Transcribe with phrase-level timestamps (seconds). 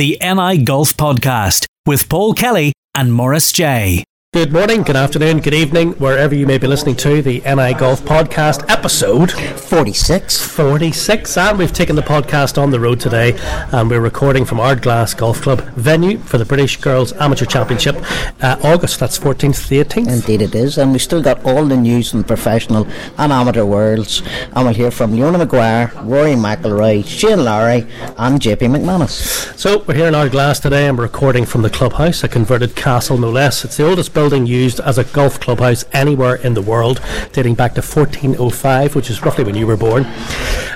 [0.00, 4.02] the NI Golf Podcast with Paul Kelly and Morris J.
[4.32, 8.00] Good morning, good afternoon, good evening, wherever you may be listening to the NI Golf
[8.02, 10.40] Podcast episode 46.
[10.40, 11.36] 46.
[11.36, 13.36] And we've taken the podcast on the road today,
[13.72, 17.96] and we're recording from Ardglass Golf Club venue for the British Girls Amateur Championship,
[18.40, 20.08] uh, August, that's 14th to the 18th.
[20.08, 20.78] Indeed, it is.
[20.78, 22.86] And we still got all the news from the professional
[23.18, 24.22] and amateur worlds.
[24.54, 27.84] And we'll hear from Leona McGuire, Rory McIlroy, Shane Lowry,
[28.16, 29.58] and JP McManus.
[29.58, 33.18] So, we're here in Ardglass today, and we're recording from the clubhouse, a converted castle
[33.18, 33.64] no less.
[33.64, 37.00] It's the oldest building used as a golf clubhouse anywhere in the world,
[37.32, 40.04] dating back to 1405, which is roughly when you were born.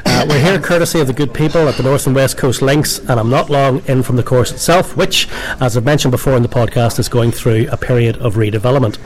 [0.06, 3.00] Uh, we're here courtesy of the good people at the North and West Coast Links,
[3.00, 5.28] and I'm not long in from the course itself, which,
[5.60, 8.96] as I've mentioned before in the podcast, is going through a period of redevelopment.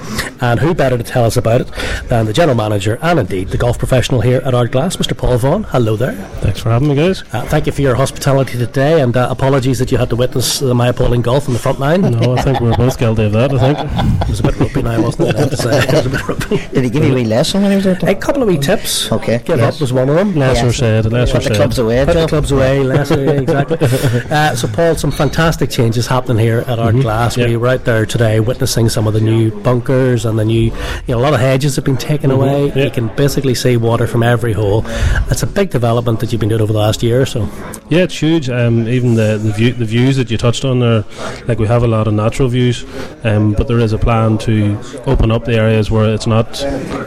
[0.41, 1.69] And who better to tell us about it
[2.09, 5.17] than the general manager and indeed the golf professional here at Ardglass, Mr.
[5.17, 5.65] Paul Vaughan.
[5.65, 6.15] Hello there.
[6.43, 7.25] Thanks for having me, guys.
[7.33, 10.63] Uh, thank you for your hospitality today, and uh, apologies that you had to witness
[10.63, 12.03] my appalling golf on the front nine.
[12.03, 13.53] No, I think we're both guilty of that.
[13.53, 15.37] I think It was a bit ropey now, wasn't it?
[15.37, 15.79] I have to say.
[15.79, 16.57] It was a bit ropey.
[16.75, 18.11] Did he give you a wee lesson when he was out there?
[18.11, 19.11] A couple of wee tips.
[19.11, 19.75] Okay, Give yes.
[19.77, 20.35] up was one of them.
[20.35, 20.77] lesser Yes.
[20.77, 23.79] said, lesser Put the clubs away, Put the clubs away, lesser, yeah, exactly.
[24.31, 27.37] Uh, so, Paul, some fantastic changes happening here at Ardglass.
[27.39, 27.47] yeah.
[27.47, 30.73] We were out there today witnessing some of the new bunkers and the new, you
[31.09, 32.69] know, a lot of hedges have been taken away.
[32.69, 32.85] yeah.
[32.85, 34.85] You can basically see water from every hole.
[35.31, 37.49] It's a big development that you've been doing over the last year or so.
[37.89, 38.51] Yeah, it's huge.
[38.51, 41.05] Um, even the the, view, the views that you touched on there,
[41.47, 42.85] like we have a lot of natural views,
[43.25, 46.63] um, but there is a plan to open up the areas where it's not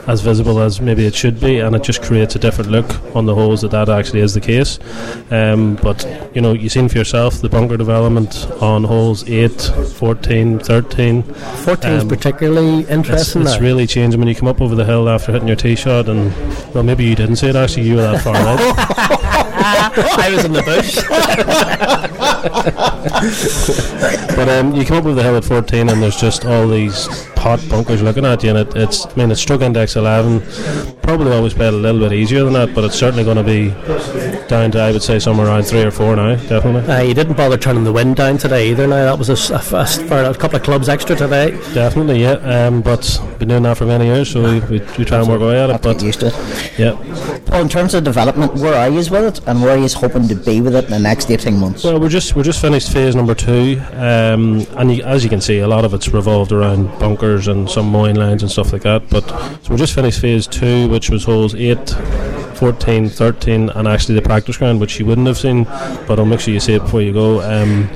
[0.07, 3.25] as visible as maybe it should be, and it just creates a different look on
[3.25, 4.79] the holes that that actually is the case.
[5.29, 9.61] Um, but you know, you've seen for yourself the bunker development on holes 8,
[9.95, 11.23] 14, 13.
[11.23, 13.41] 14 is Um, particularly interesting.
[13.43, 13.59] it's now.
[13.59, 16.33] really changing when you come up over the hill after hitting your tee shot, and
[16.73, 17.83] well, maybe you didn't see it actually.
[17.87, 19.30] You were that far right.
[19.43, 20.97] I was in the bush.
[24.35, 27.07] But um, you come up with the hill at 14, and there's just all these
[27.35, 29.05] pot bunkers looking at you, and it, it's.
[29.05, 30.41] I mean, it's stroke index 11.
[31.01, 33.69] Probably always played a little bit easier than that, but it's certainly going to be
[34.47, 36.91] down to I would say somewhere around three or four now, definitely.
[36.91, 38.87] Uh, you didn't bother turning the wind down today either.
[38.87, 41.15] Now that was a, s- a f- a s- for a couple of clubs extra
[41.15, 41.51] today.
[41.73, 42.31] Definitely, yeah.
[42.33, 45.41] Um, but been doing that for many years, so we, we, we try and work
[45.41, 45.73] away at it.
[45.73, 46.79] Have to get But used to it.
[46.79, 46.93] yeah,
[47.51, 49.30] Well, in terms of development, where are you with it?
[49.39, 51.83] And where you hoping to be with it in the next 18 months?
[51.83, 55.41] Well, we're just we're just finished phase number two, um, and you, as you can
[55.41, 58.83] see, a lot of it's revolved around bunkers and some mine lines and stuff like
[58.83, 59.09] that.
[59.09, 59.27] But
[59.63, 61.89] so we're just finished phase two, which was holes 8,
[62.55, 65.63] 14, 13, and actually the practice ground, which you wouldn't have seen,
[66.07, 67.41] but I'll make sure you see it before you go.
[67.41, 67.89] Um,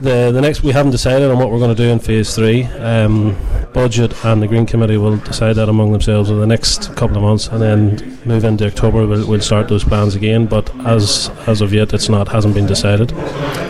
[0.00, 2.64] the the next we haven't decided on what we're going to do in phase three.
[2.64, 3.36] Um,
[3.74, 7.22] budget and the green committee will decide that among themselves in the next couple of
[7.22, 9.06] months, and then move into October.
[9.06, 10.46] We'll, we'll start those plans again.
[10.46, 13.10] But as as of yet, it's not hasn't been decided.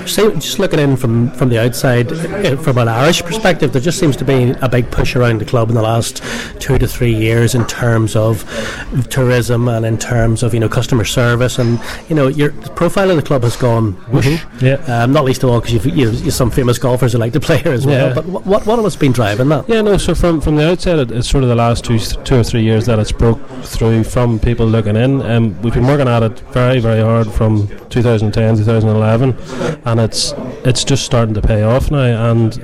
[0.09, 3.99] See, just looking in from, from the outside, uh, from an Irish perspective, there just
[3.99, 6.23] seems to be a big push around the club in the last
[6.61, 8.45] two to three years in terms of
[9.09, 13.11] tourism and in terms of you know customer service, and you know your the profile
[13.11, 14.45] of the club has gone whoosh.
[14.61, 14.75] Yeah.
[14.87, 17.41] Um, not least of all because you've, you've, you've some famous golfers who like to
[17.41, 18.09] play here as well.
[18.09, 18.15] Yeah.
[18.15, 19.69] But what what what has been driving that?
[19.69, 19.94] Yeah, no.
[19.97, 22.62] So from from the outset, it, it's sort of the last two two or three
[22.62, 25.22] years that it's broke through from people looking in.
[25.22, 29.37] Um, we've been working at it very very hard from 2010 2011,
[29.84, 30.32] and it's
[30.65, 32.31] it's just starting to pay off now.
[32.32, 32.55] And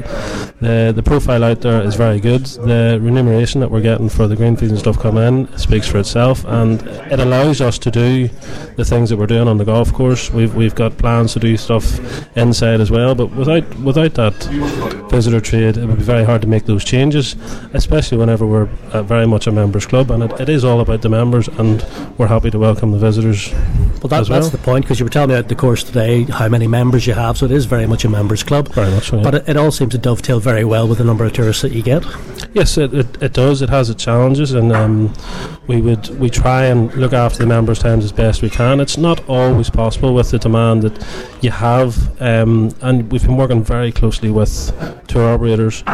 [0.61, 2.47] the the profile out there is very good.
[2.47, 5.99] The remuneration that we're getting for the green fees and stuff coming in speaks for
[5.99, 8.29] itself, and it allows us to do
[8.77, 10.31] the things that we're doing on the golf course.
[10.31, 11.99] We've we've got plans to do stuff
[12.37, 14.35] inside as well, but without without that
[15.11, 17.20] visitor trade, it would be very hard to make those changes,
[17.73, 21.03] especially whenever we're uh, very much a members club, and it, it is all about
[21.03, 21.85] the members, and
[22.19, 23.53] we're happy to welcome the visitors.
[24.01, 26.25] Well, that, as that's the point because you were telling me at the course today
[26.25, 28.69] how many members you have, so it is very much a members club.
[28.69, 29.17] Very much so.
[29.17, 29.23] yeah.
[29.23, 31.73] But it, it all seems to dovetail very well with the number of tourists that
[31.73, 32.05] you get.
[32.55, 33.63] Yes, it, it, it does.
[33.63, 35.13] It has its challenges, and um,
[35.71, 38.81] we would we try and look after the members' times as best we can.
[38.81, 41.07] It's not always possible with the demand that
[41.43, 44.53] you have, um, and we've been working very closely with
[45.07, 45.85] tour operators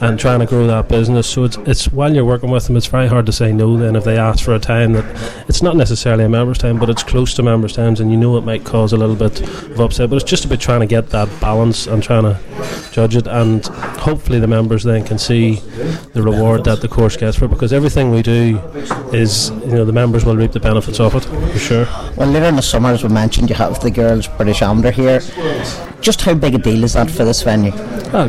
[0.00, 1.28] and trying to grow that business.
[1.28, 3.76] So it's it's while you're working with them, it's very hard to say no.
[3.76, 5.04] Then if they ask for a time that
[5.48, 8.38] it's not necessarily a members' time, but it's close to members' times, and you know
[8.38, 10.08] it might cause a little bit of upset.
[10.08, 12.40] But it's just about trying to get that balance and trying to
[12.90, 15.56] judge it, and hopefully the members then can see
[16.14, 18.58] the reward that the course gets for it because everything we do
[19.12, 21.86] is you know the members will reap the benefits of it for sure.
[22.16, 25.20] Well, later in the summer, as we mentioned, you have the girls' British Amateur here.
[26.00, 27.72] Just how big a deal is that for this venue?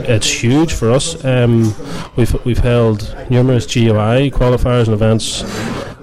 [0.07, 1.23] It's huge for us.
[1.23, 1.73] Um,
[2.15, 5.43] we've we've held numerous GUI qualifiers and events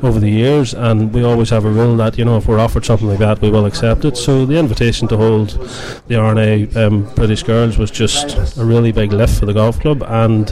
[0.05, 2.85] over the years, and we always have a rule that you know if we're offered
[2.85, 4.17] something like that, we will accept it.
[4.17, 5.51] So the invitation to hold
[6.09, 10.03] the R&A um, British Girls was just a really big lift for the golf club,
[10.06, 10.49] and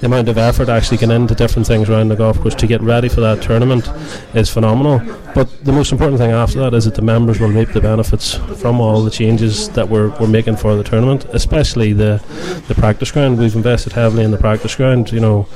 [0.00, 2.80] the amount of effort actually going into different things around the golf course to get
[2.80, 3.88] ready for that tournament
[4.34, 5.00] is phenomenal.
[5.34, 8.34] But the most important thing after that is that the members will reap the benefits
[8.34, 12.22] from all the changes that we're, we're making for the tournament, especially the
[12.68, 13.38] the practice ground.
[13.38, 15.10] We've invested heavily in the practice ground.
[15.10, 15.48] You know,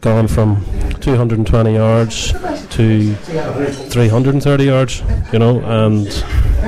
[0.00, 0.64] gone from
[1.00, 2.32] 220 yards
[2.76, 2.82] to
[3.14, 5.02] 330 yards.
[5.32, 6.06] You know, and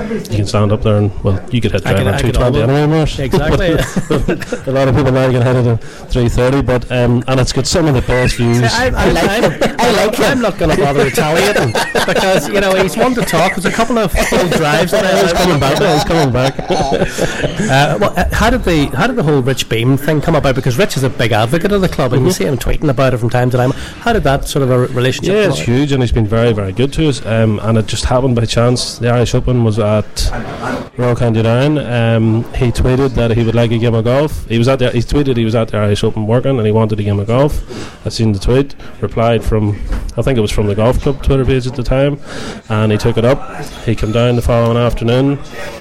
[0.06, 2.20] you can stand up there and well, you could hit I down can- on I
[2.20, 3.02] can 220 anyway.
[3.02, 4.66] Exactly.
[4.66, 7.66] a lot of people now can hit it at 330, but um, and it's got
[7.66, 8.62] some of the best views.
[8.62, 9.44] I, I, like I'm.
[9.80, 10.20] I like.
[10.20, 11.72] I'm not going to bother retaliating
[12.06, 13.52] because you know he's one to talk.
[13.54, 15.78] There's a couple of full drives that I He's coming back.
[15.78, 17.48] He's coming back.
[17.68, 20.54] Uh, well, uh, how did the how did the whole Rich Beem thing come about?
[20.54, 23.12] Because Rich is a big advocate of the club, and you see him tweeting about
[23.12, 23.72] it from time to time.
[23.72, 25.34] How did that sort of a relationship?
[25.34, 27.24] Yeah, it's huge, and he's been very, very good to us.
[27.26, 28.98] Um, and it just happened by chance.
[28.98, 31.78] The Irish Open was at Royal County Down.
[31.78, 34.46] Um, he tweeted that he would like a game of golf.
[34.46, 36.72] He was at the, he tweeted he was at the Irish Open working, and he
[36.72, 38.06] wanted a game of golf.
[38.06, 39.70] I seen the tweet, replied from,
[40.16, 42.20] I think it was from the golf club Twitter page at the time,
[42.68, 43.64] and he took it up.
[43.84, 45.38] He came down the following afternoon.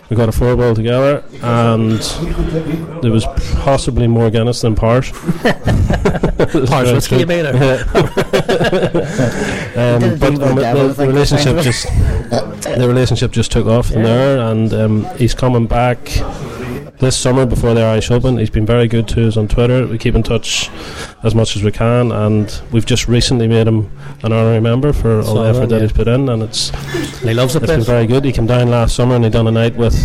[0.10, 2.00] We got a four ball together, and
[3.02, 3.26] there was
[3.56, 5.12] possibly more Guinness than Pars.
[6.68, 7.54] Pars whiskey, you mean, or-
[8.50, 11.86] um, but um, the the, relationship just
[12.78, 16.00] the relationship just took off from there, and um, he's coming back
[17.00, 18.38] this summer before the Irish Open.
[18.38, 19.86] He's been very good to us on Twitter.
[19.86, 20.70] We keep in touch
[21.24, 23.92] as much as we can, and we've just recently made him
[24.24, 25.82] an honorary member for all the effort that, that yeah.
[25.82, 26.70] he's put in, and it's
[27.20, 27.64] he loves it.
[27.64, 28.26] it's been very good.
[28.26, 29.96] He came down last summer and he done a night with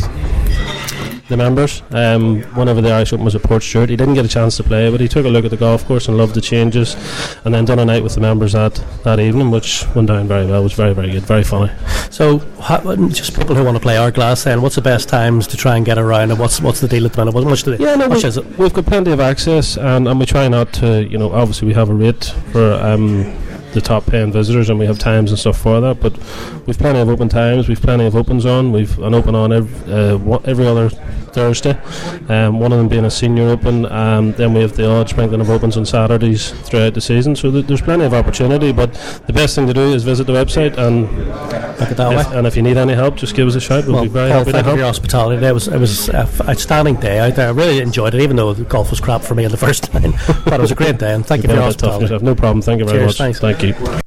[1.28, 1.82] the members.
[1.90, 4.90] Um, whenever the Irish Open was at Portstewart, he didn't get a chance to play,
[4.90, 6.96] but he took a look at the golf course and loved the changes,
[7.44, 8.74] and then done a night with the members that
[9.04, 10.60] that evening, which went down very well.
[10.60, 11.72] It was very very good, very funny.
[12.10, 15.56] So, how, just people who want to play Ardglass, then what's the best times to
[15.56, 17.34] try and get around, and what's what's the deal at the minute?
[17.34, 17.84] What much do they?
[17.84, 18.58] Yeah, no, much we, is it?
[18.58, 21.74] we've got plenty of access, and, and we try not to, you know, obviously we
[21.74, 23.32] have a rate for um,
[23.72, 26.00] the top paying visitors, and we have times and stuff for that.
[26.00, 26.12] But
[26.66, 28.72] we've plenty of open times, we've plenty of opens on.
[28.72, 31.78] We've an open on every, uh, every other Thursday.
[32.28, 33.86] Um, one of them being a senior open.
[33.90, 37.34] Um, then we have the odd sprinkling of opens on Saturdays throughout the season.
[37.34, 38.70] So th- there's plenty of opportunity.
[38.72, 38.92] But
[39.26, 41.10] the best thing to do is visit the website, and
[41.80, 42.36] Look at that if, way.
[42.36, 43.84] and if you need any help, just give us a shout.
[43.86, 45.46] We'll Well, be very Paul, happy to thank you for your hospitality.
[45.46, 46.16] It was it was an
[46.48, 47.48] outstanding day out there.
[47.48, 50.12] I really enjoyed it, even though the golf was crap for me the first time.
[50.44, 52.18] but it was a great day, and thank you for your hospitality.
[52.22, 52.60] No problem.
[52.60, 53.16] Thank you very Cheers, much.
[53.18, 53.40] thanks.
[53.40, 54.01] Thank you.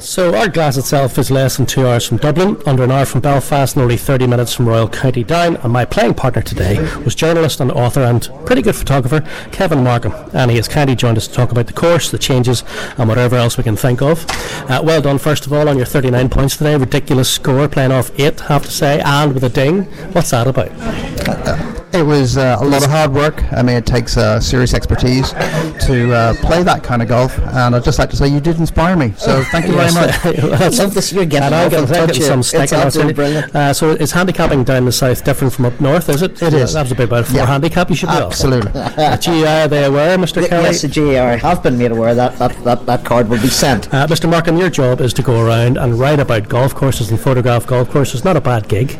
[0.00, 3.74] So Ardglass itself is less than two hours from Dublin, under an hour from Belfast,
[3.74, 5.56] and only 30 minutes from Royal County Down.
[5.56, 10.12] And my playing partner today was journalist and author and pretty good photographer Kevin Markham,
[10.32, 12.62] and he has kindly joined us to talk about the course, the changes,
[12.96, 14.24] and whatever else we can think of.
[14.70, 16.76] Uh, well done, first of all, on your 39 points today.
[16.76, 19.82] Ridiculous score, playing off eight, have to say, and with a ding.
[20.12, 20.70] What's that about?
[21.92, 23.42] It was uh, a lot of hard work.
[23.52, 27.74] I mean, it takes uh, serious expertise to uh, play that kind of golf, and
[27.74, 29.14] I'd just like to say you did inspire me.
[29.16, 30.10] So thank you very much.
[30.22, 31.12] That's- Love this.
[31.12, 33.16] You're getting off touch some stick It's absolutely it.
[33.16, 33.54] brilliant.
[33.54, 36.08] Uh, so is handicapping down the south different from up north?
[36.08, 36.40] Is it?
[36.42, 36.72] It is.
[36.74, 37.46] That was a bit about a four Yeah.
[37.46, 37.90] handicap.
[37.90, 38.14] You should be.
[38.16, 38.70] Absolutely.
[38.80, 39.16] Uh,
[39.48, 40.46] are they aware, Mr.
[40.46, 40.64] Kelly?
[40.64, 43.92] Yes, the GAR have been made aware that that, that, that card will be sent.
[43.92, 44.28] Uh, Mr.
[44.30, 47.90] Markham, your job is to go around and write about golf courses and photograph golf
[47.90, 48.24] courses.
[48.24, 48.98] Not a bad gig.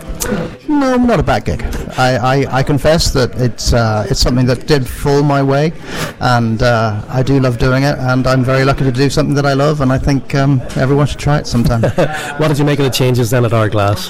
[0.69, 1.63] No, not a bad gig.
[1.99, 5.73] I, I, I confess that it's uh, it's something that did fall my way,
[6.21, 9.47] and uh, I do love doing it, and I'm very lucky to do something that
[9.47, 11.83] I love, and I think um, everyone should try it sometime.
[12.39, 14.09] What did you make of the changes then at Ardglass?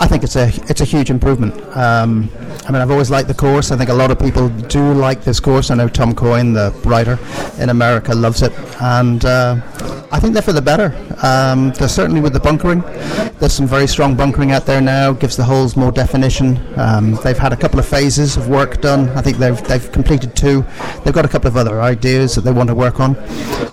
[0.00, 1.54] I think it's a it's a huge improvement.
[1.76, 2.30] Um,
[2.66, 3.70] I mean, I've always liked the course.
[3.70, 5.70] I think a lot of people do like this course.
[5.70, 7.18] I know Tom Coyne, the writer
[7.58, 9.60] in America, loves it, and uh,
[10.10, 10.94] I think they're for the better.
[11.22, 12.80] Um, they're certainly with the bunkering.
[13.38, 15.12] There's some very strong bunkering out there now.
[15.12, 16.58] Gives the holes more definition.
[16.78, 19.08] Um, they've had a couple of phases of work done.
[19.10, 20.64] I think they've they've completed two.
[21.04, 23.14] They've got a couple of other ideas that they want to work on,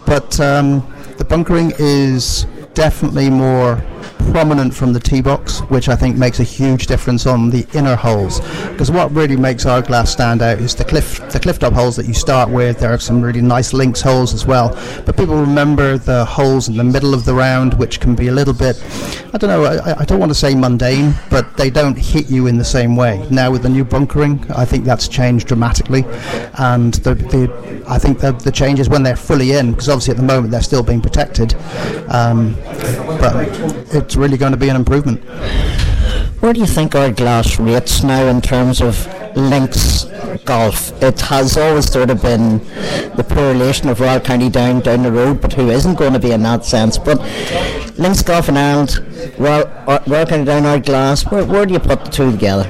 [0.06, 3.82] but um, the bunkering is definitely more
[4.32, 7.96] prominent from the tee box, which I think makes a huge difference on the inner
[7.96, 8.40] holes.
[8.70, 12.08] Because what really makes Ardglass stand out is the cliff, the cliff top holes that
[12.08, 12.80] you start with.
[12.80, 14.70] There are some really nice links holes as well,
[15.06, 18.32] but people remember the holes in the middle of the round, which can be a
[18.32, 18.82] little bit,
[19.34, 22.48] I don't know, I, I don't want to say mundane, but they don't hit you
[22.48, 23.26] in the same way.
[23.30, 26.06] Now with the new bunkering, I think that's changed dramatically,
[26.58, 30.18] and the, the I think the, the is when they're fully in, because obviously at
[30.18, 31.54] the moment they're still being protected,
[32.08, 32.56] um,
[33.20, 33.34] but
[33.94, 35.24] it's really going to be an improvement.
[36.42, 40.06] Where do you think Ardglass rates now in terms of links
[40.46, 40.92] golf?
[41.02, 42.60] It has always sort of been
[43.16, 46.20] the poor relation of Royal County down down the road, but who isn't going to
[46.20, 46.98] be in that sense?
[46.98, 47.20] But
[47.98, 49.00] Links Golf in Ireland,
[49.38, 51.30] Royal, uh, Royal County Down Ardglass.
[51.32, 52.70] Where, where do you put the two together?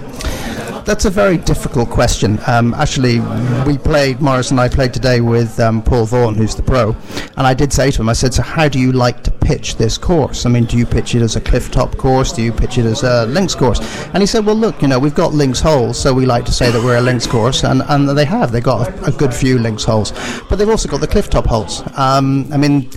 [0.86, 2.40] That's a very difficult question.
[2.46, 3.22] Um, actually,
[3.66, 6.94] we played, Morris and I played today with um, Paul Vaughan, who's the pro,
[7.38, 9.78] and I did say to him, I said, So, how do you like to pitch
[9.78, 10.46] this course?
[10.46, 12.34] I mean, do you pitch it as a cliff top course?
[12.34, 13.80] Do you pitch it as a links course?
[14.14, 16.52] And he said, Well, look, you know, we've got links holes, so we like to
[16.52, 18.52] say that we're a links course, and, and they have.
[18.52, 20.12] They've got a, a good few links holes,
[20.50, 21.82] but they've also got the cliff top holes.
[21.98, 22.90] Um, I mean,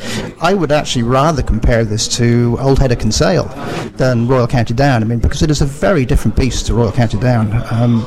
[0.43, 3.47] I would actually rather compare this to Old Head of Kinsale
[3.97, 5.03] than Royal County Down.
[5.03, 7.53] I mean, because it is a very different beast to Royal County Down.
[7.77, 8.07] Um,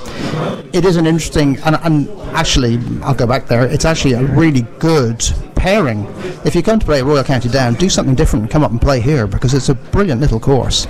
[0.73, 3.65] it is an interesting, and, and actually, I'll go back there.
[3.65, 5.23] It's actually a really good
[5.55, 6.05] pairing.
[6.43, 8.99] If you're going to play Royal County Down, do something different come up and play
[8.99, 10.87] here because it's a brilliant little course.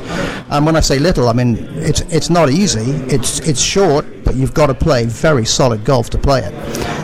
[0.50, 2.91] And when I say little, I mean it's it's not easy.
[3.13, 6.53] It's it's short, but you've got to play very solid golf to play it.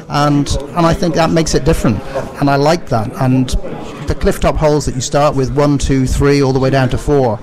[0.10, 2.00] And and I think that makes it different.
[2.40, 3.12] And I like that.
[3.22, 3.50] And
[4.08, 6.90] the cliff top holes that you start with one, two, three, all the way down
[6.90, 7.40] to four,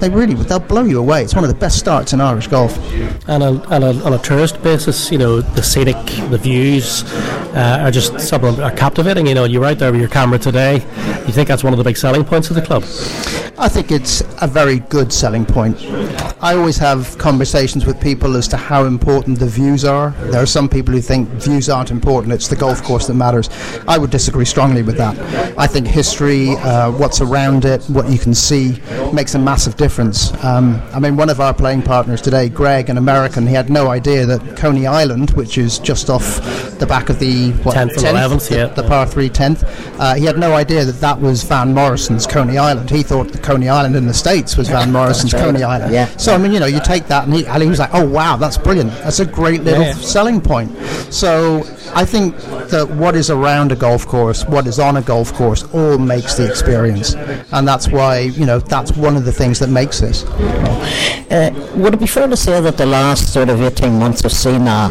[0.00, 1.22] they really they'll blow you away.
[1.22, 2.76] It's one of the best starts in Irish golf.
[3.28, 5.96] And on, on, a, on a tourist basis, you know, the scenic,
[6.30, 7.04] the views
[7.54, 9.26] uh, are just some are captivating.
[9.26, 10.74] You know, you're out there with your camera today.
[11.26, 12.82] You think that's one of the big selling points of the club?
[13.58, 15.76] I think it's a very good selling point.
[16.42, 20.12] I always have conversations with people as to how important the views are.
[20.30, 23.50] There are some people who think views aren't important, it's the golf course that matters.
[23.86, 25.18] I would disagree strongly with that.
[25.58, 28.80] I think history, uh, what's around it, what you can see,
[29.12, 30.32] makes a massive difference.
[30.42, 33.88] Um, I mean, one of our playing partners today, Greg, an American, he had no
[33.90, 36.24] idea that Coney Island, which is just off
[36.78, 38.66] the back of the what, 10th and 11th, the, yeah.
[38.68, 39.60] the par 3 10th,
[40.00, 42.88] uh, he had no idea that that was Van Morrison's Coney Island.
[42.88, 45.34] He thought the Coney Island in the States was Van Morrison's.
[45.34, 45.92] Coney Island.
[45.92, 46.06] Yeah.
[46.16, 48.08] So, I mean, you know, you take that and he, and he was like, oh,
[48.08, 48.90] wow, that's brilliant.
[49.04, 49.92] That's a great little Yeah.
[49.92, 50.70] selling point.
[51.12, 51.62] So
[51.94, 52.36] I think
[52.70, 56.34] that what is around a golf course, what is on a golf course, all makes
[56.34, 57.14] the experience.
[57.52, 60.24] And that's why, you know, that's one of the things that makes this.
[61.30, 64.32] Uh, would it be fair to say that the last sort of 18 months have
[64.32, 64.90] seen a,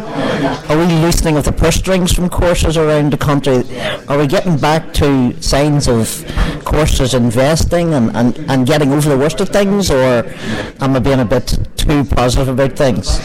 [0.70, 3.63] a wee loosening of the purse strings from courses around the country?
[4.08, 6.25] Are we getting back to signs of
[6.63, 10.24] courses investing and, and, and getting over the worst of things, or
[10.79, 11.58] am I being a bit
[11.89, 13.19] too positive about things?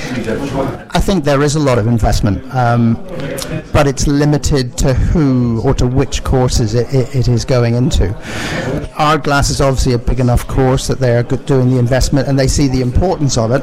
[0.94, 2.94] I think there is a lot of investment, um,
[3.72, 8.08] but it's limited to who or to which courses it, it, it is going into.
[8.96, 12.46] Ardglass is obviously a big enough course that they are doing the investment and they
[12.46, 13.62] see the importance of it.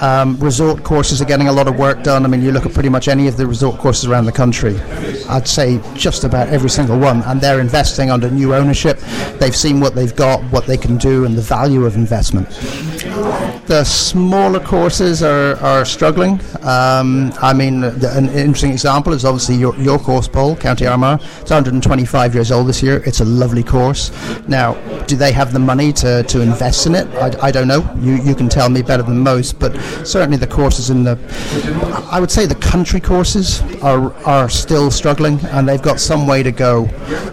[0.00, 2.24] Um, resort courses are getting a lot of work done.
[2.24, 4.78] I mean, you look at pretty much any of the resort courses around the country,
[5.28, 8.98] I'd say just about every single one, and they're investing under new ownership.
[9.40, 12.46] They've seen what they've got, what they can do, and the value of investment.
[13.66, 16.40] The smaller courses are, are struggling.
[16.62, 21.20] Um, I mean, the, an interesting example is obviously your, your course, Paul, County Armagh.
[21.40, 23.02] It's 125 years old this year.
[23.04, 24.12] It's a lovely course.
[24.46, 24.74] Now,
[25.06, 27.08] do they have the money to, to invest in it?
[27.16, 27.82] I, I don't know.
[27.98, 31.18] You, you can tell me better than most, but certainly the courses in the,
[32.12, 36.44] I would say the country courses are, are still struggling, and they've got some way
[36.44, 36.84] to go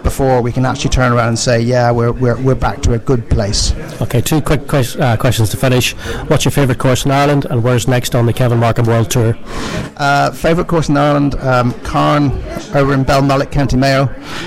[0.02, 2.98] before we can actually turn around and say, yeah, we're, we're, we're back to a
[2.98, 3.72] good place.
[4.02, 5.94] Okay, two quick ques- uh, questions to finish.
[6.28, 9.36] What's your favourite course in Ireland, and where's next on the Kevin Markham World Tour?
[9.96, 12.30] Uh, favourite course in Ireland, um, Carne
[12.74, 14.04] over in Belmullet, County Mayo.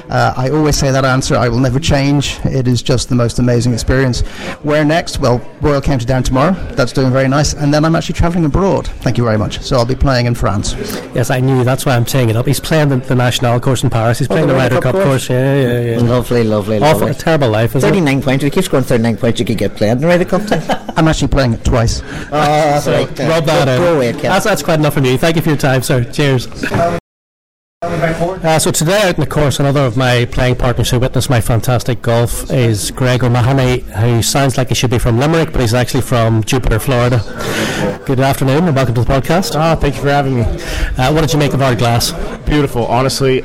[0.09, 1.35] Uh, I always say that answer.
[1.35, 2.39] I will never change.
[2.45, 4.21] It is just the most amazing experience.
[4.63, 5.19] Where next?
[5.19, 6.51] Well, Royal County Down tomorrow.
[6.73, 7.53] That's doing very nice.
[7.53, 8.87] And then I'm actually travelling abroad.
[8.87, 9.61] Thank you very much.
[9.61, 10.73] So I'll be playing in France.
[11.13, 11.63] Yes, I knew.
[11.63, 12.45] That's why I'm saying it up.
[12.47, 14.19] He's playing the, the National course in Paris.
[14.19, 15.27] He's playing the the Ryder Ryder Cup Cup course?
[15.27, 15.29] course.
[15.29, 15.99] Yeah, yeah, yeah.
[15.99, 17.11] Lovely, lovely, Awful, lovely.
[17.11, 17.93] a terrible life, isn't it?
[17.93, 18.43] 39 points.
[18.43, 20.41] If it keeps going 39 points, you could get playing the Ryder Cup.
[20.51, 22.01] Oh, I'm actually playing it twice.
[22.31, 23.07] that's right.
[23.07, 23.77] Rub that go, out.
[23.77, 24.21] Go away, Kev.
[24.23, 25.17] That's, that's quite enough for me.
[25.17, 26.03] Thank you for your time, sir.
[26.03, 26.47] Cheers.
[27.83, 31.39] Uh, so today out in the course, another of my playing partners who witnessed my
[31.39, 35.75] fantastic golf is Greg O'Mahony, who sounds like he should be from Limerick, but he's
[35.75, 37.21] actually from Jupiter, Florida.
[38.07, 39.55] Good afternoon and welcome to the podcast.
[39.55, 40.41] Ah, thank you for having me.
[40.41, 42.13] Uh, what did you make of Ardglass?
[42.47, 42.87] Beautiful.
[42.87, 43.43] Honestly,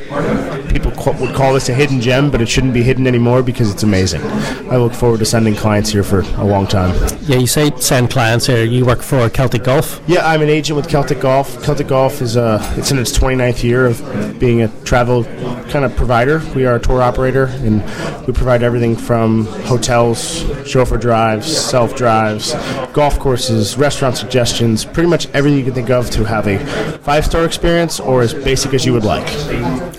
[0.73, 3.83] people would call this a hidden gem, but it shouldn't be hidden anymore because it's
[3.83, 4.23] amazing.
[4.71, 6.95] I look forward to sending clients here for a long time.
[7.23, 8.65] Yeah, you say send clients here.
[8.65, 10.01] You work for Celtic Golf.
[10.07, 11.63] Yeah, I'm an agent with Celtic Golf.
[11.63, 15.25] Celtic Golf is uh, it's in its 29th year of being a travel
[15.71, 16.43] kind of provider.
[16.55, 17.83] We are a tour operator, and
[18.27, 22.55] we provide everything from hotels, chauffeur drives, self drives,
[22.93, 26.59] golf courses, restaurant suggestions, pretty much everything you can think of to have a
[26.99, 29.29] five star experience or as basic as you would like.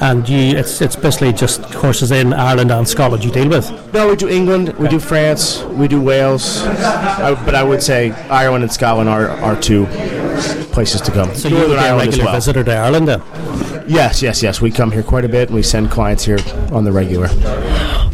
[0.02, 3.68] And you, it's it's basically just courses in Ireland and Scotland you deal with.
[3.94, 8.12] No, we do England, we do France, we do Wales, I, but I would say
[8.30, 9.86] Ireland and Scotland are our two
[10.72, 11.36] places to come.
[11.36, 13.22] So you would be a regular visitor to Ireland then?
[13.88, 14.62] Yes, yes, yes.
[14.62, 16.40] We come here quite a bit, and we send clients here
[16.72, 17.28] on the regular.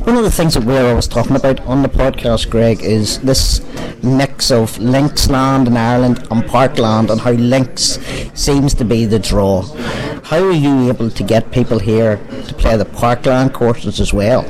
[0.09, 3.61] One of the things that we're always talking about on the podcast, Greg, is this
[4.01, 7.99] mix of links land in Ireland and parkland, and how links
[8.33, 9.61] seems to be the draw.
[10.23, 14.41] How are you able to get people here to play the parkland courses as well?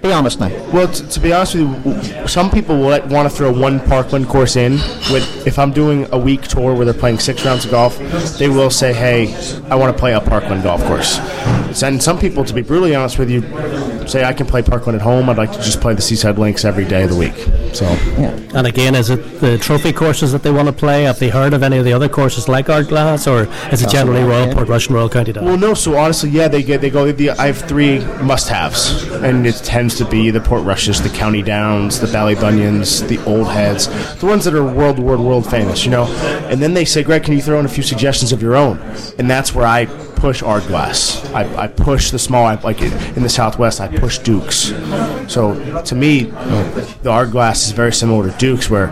[0.00, 0.48] Be honest now.
[0.72, 4.28] Well, t- to be honest with you, some people will want to throw one Parkland
[4.28, 4.72] course in.
[5.12, 7.98] With if I'm doing a week tour where they're playing six rounds of golf,
[8.38, 9.34] they will say, "Hey,
[9.68, 11.18] I want to play a Parkland golf course."
[11.82, 13.42] And some people, to be brutally honest with you,
[14.06, 15.28] say, "I can play Parkland at home.
[15.30, 17.34] I'd like to just play the Seaside Links every day of the week."
[17.72, 17.84] So,
[18.18, 18.36] yeah.
[18.54, 21.04] And again, is it the trophy courses that they want to play?
[21.04, 24.22] Have they heard of any of the other courses like Ardglass, or is it generally
[24.24, 25.44] Royal Portrush Royal County Down?
[25.44, 25.74] well, no.
[25.74, 27.10] So honestly, yeah, they get they go.
[27.12, 32.00] The, I have three must-haves, and it tends to be the Portrushes, the County Downs,
[32.00, 33.86] the Ballybunions, the Old Heads,
[34.16, 35.84] the ones that are world, world, world famous.
[35.84, 36.06] You know,
[36.50, 38.78] and then they say, "Greg, can you throw in a few suggestions of your own?"
[39.18, 39.86] And that's where I
[40.20, 41.24] push Ardglass.
[41.34, 42.44] I, I push the small.
[42.44, 44.70] I, like in the Southwest, I push Dooks.
[45.30, 48.90] So to me, the Ardglass is very similar to Dooks, where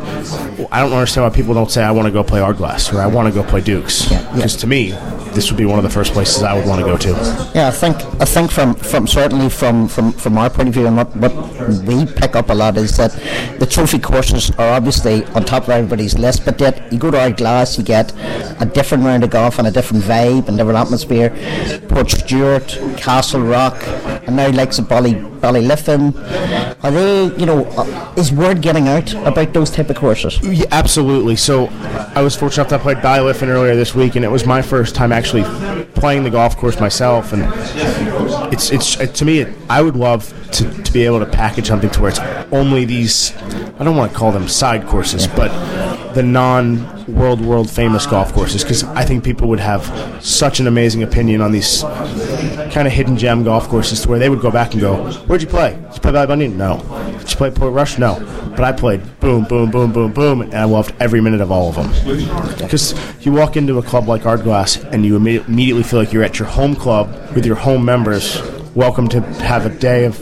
[0.73, 3.07] I don't understand why people don't say, "I want to go play Ardglass" or "I
[3.07, 4.95] want to go play Dukes," because to me,
[5.35, 7.11] this would be one of the first places I would want to go to.
[7.55, 10.87] Yeah, I think I think from, from certainly from, from, from our point of view
[10.87, 11.35] and what, what
[11.85, 13.13] we pick up a lot is that
[13.59, 17.19] the trophy courses are obviously on top of everybody's list, but yet you go to
[17.19, 18.13] Ardglass, you get
[18.61, 21.18] a different round of golf and a different vibe and different atmosphere.
[21.89, 23.77] Portstewart, Castle Rock,
[24.27, 26.15] and now likes of Bally Ballyliffin.
[26.83, 30.41] Are they, you know, uh, is word getting out about those type of courses?
[30.43, 31.37] Yeah, absolutely.
[31.37, 31.69] So
[32.15, 34.95] I was fortunate enough to play Ballyliffin earlier this week, and it was my first
[34.95, 35.45] time actually
[35.95, 37.33] playing the golf course myself.
[37.33, 37.43] And
[38.53, 41.69] it's it's it, to me, it, I would love to, to be able to package
[41.69, 42.21] something to where it's
[42.53, 43.37] only these.
[43.81, 45.49] I don't want to call them side courses, but
[46.15, 50.67] the non world world famous golf courses because I think people would have such an
[50.67, 51.83] amazing opinion on these
[52.73, 55.43] kind of hidden gem golf courses to where they would go back and go, "Where'd
[55.43, 55.75] you play?
[55.75, 56.55] Did you play Ballybunion?
[56.55, 56.79] No.
[57.19, 57.99] Did you play Portrush?
[57.99, 58.19] No.
[58.51, 61.69] But I played boom, boom, boom, boom, boom, and I loved every minute of all
[61.69, 62.57] of them.
[62.59, 66.25] Because you walk into a club like Ardglass and you imme- immediately feel like you're
[66.25, 68.43] at your home club with your home members.
[68.75, 70.19] Welcome to have a day of.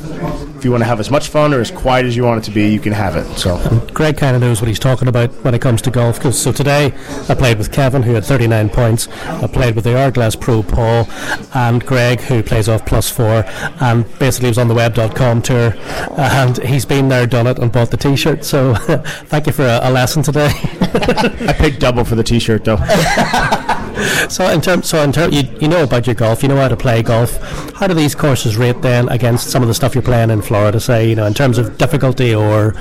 [0.58, 2.44] If you want to have as much fun or as quiet as you want it
[2.44, 3.24] to be, you can have it.
[3.38, 3.56] So.
[3.94, 6.20] Greg kind of knows what he's talking about when it comes to golf.
[6.20, 6.92] 'cause- so today
[7.30, 9.08] I played with Kevin, who had 39 points.
[9.26, 11.08] I played with the Ardglass Pro Paul
[11.54, 13.46] and Greg, who plays off plus four,
[13.80, 15.74] and basically was on the web.com tour.
[16.18, 18.44] And he's been there, done it, and bought the T-shirt.
[18.44, 18.74] So
[19.28, 20.50] thank you for a, a lesson today.
[20.52, 22.76] I paid double for the T-shirt though.
[24.28, 26.68] so in terms, so in terms, you, you know about your golf, you know how
[26.68, 27.40] to play golf.
[27.74, 30.80] How do these courses rate then against some of the stuff you're playing in Florida?
[30.80, 32.74] Say, you know, in terms of difficulty or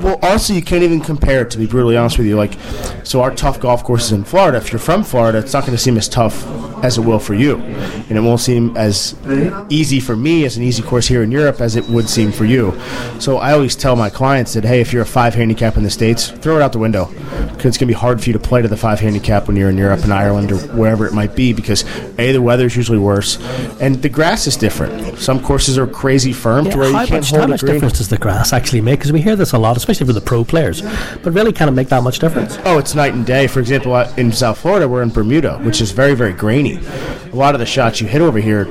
[0.00, 1.50] Well, honestly, you can't even compare it.
[1.52, 2.54] To be brutally honest with you, like,
[3.04, 4.58] so our tough golf courses in Florida.
[4.58, 7.34] If you're from Florida, it's not going to seem as tough as it will for
[7.34, 9.14] you, and it won't seem as
[9.70, 12.44] easy for me as an easy course here in Europe as it would seem for
[12.44, 12.78] you.
[13.18, 15.90] So I always tell my clients that, hey, if you're a five handicap in the
[15.90, 18.38] states, throw it out the window because it's going to be hard for you to
[18.38, 21.34] play to the five handicap when you're in Europe and Ireland or wherever it might
[21.36, 21.84] be because
[22.18, 23.38] a the weather's usually worse
[23.80, 25.18] and the grass is different.
[25.18, 27.74] Some courses are crazy firm to where you can't much, hold how much green.
[27.74, 28.98] difference does the grass actually make?
[28.98, 30.82] Because we hear this a lot, especially for the pro players,
[31.22, 32.58] but really can't it make that much difference?
[32.64, 33.46] Oh, it's night and day.
[33.46, 36.71] For example, in South Florida, we're in Bermuda, which is very, very grainy.
[36.78, 38.66] A lot of the shots you hit over here,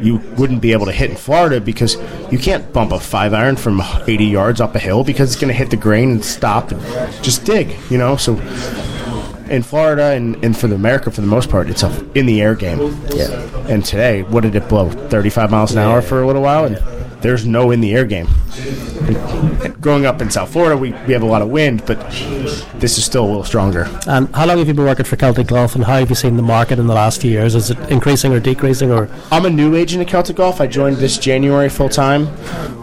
[0.00, 1.96] you wouldn't be able to hit in Florida because
[2.30, 5.52] you can't bump a five iron from 80 yards up a hill because it's going
[5.52, 6.80] to hit the grain and stop and
[7.22, 8.16] just dig, you know?
[8.16, 8.34] So
[9.48, 12.40] in Florida and, and for the America, for the most part, it's a in the
[12.40, 12.98] air game.
[13.08, 13.28] Yeah.
[13.68, 14.90] And today, what did it blow?
[14.90, 16.64] 35 miles an hour for a little while?
[16.64, 16.76] And
[17.24, 18.28] there's no in the air game.
[19.64, 21.98] And growing up in South Florida, we, we have a lot of wind, but
[22.74, 23.88] this is still a little stronger.
[24.06, 26.36] And how long have you been working for Celtic Golf, and how have you seen
[26.36, 27.54] the market in the last few years?
[27.54, 30.60] Is it increasing or decreasing, or I'm a new agent at Celtic Golf.
[30.60, 32.28] I joined this January full time,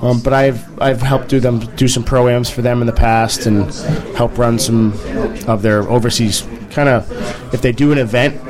[0.03, 2.93] um, but I've I've helped do them do some pro ams for them in the
[2.93, 3.71] past and
[4.15, 4.93] help run some
[5.47, 7.11] of their overseas kind of
[7.53, 8.41] if they do an event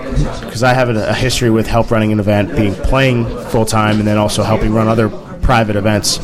[0.42, 4.00] because I have a, a history with help running an event, being playing full time,
[4.00, 5.10] and then also helping run other
[5.52, 6.18] private events.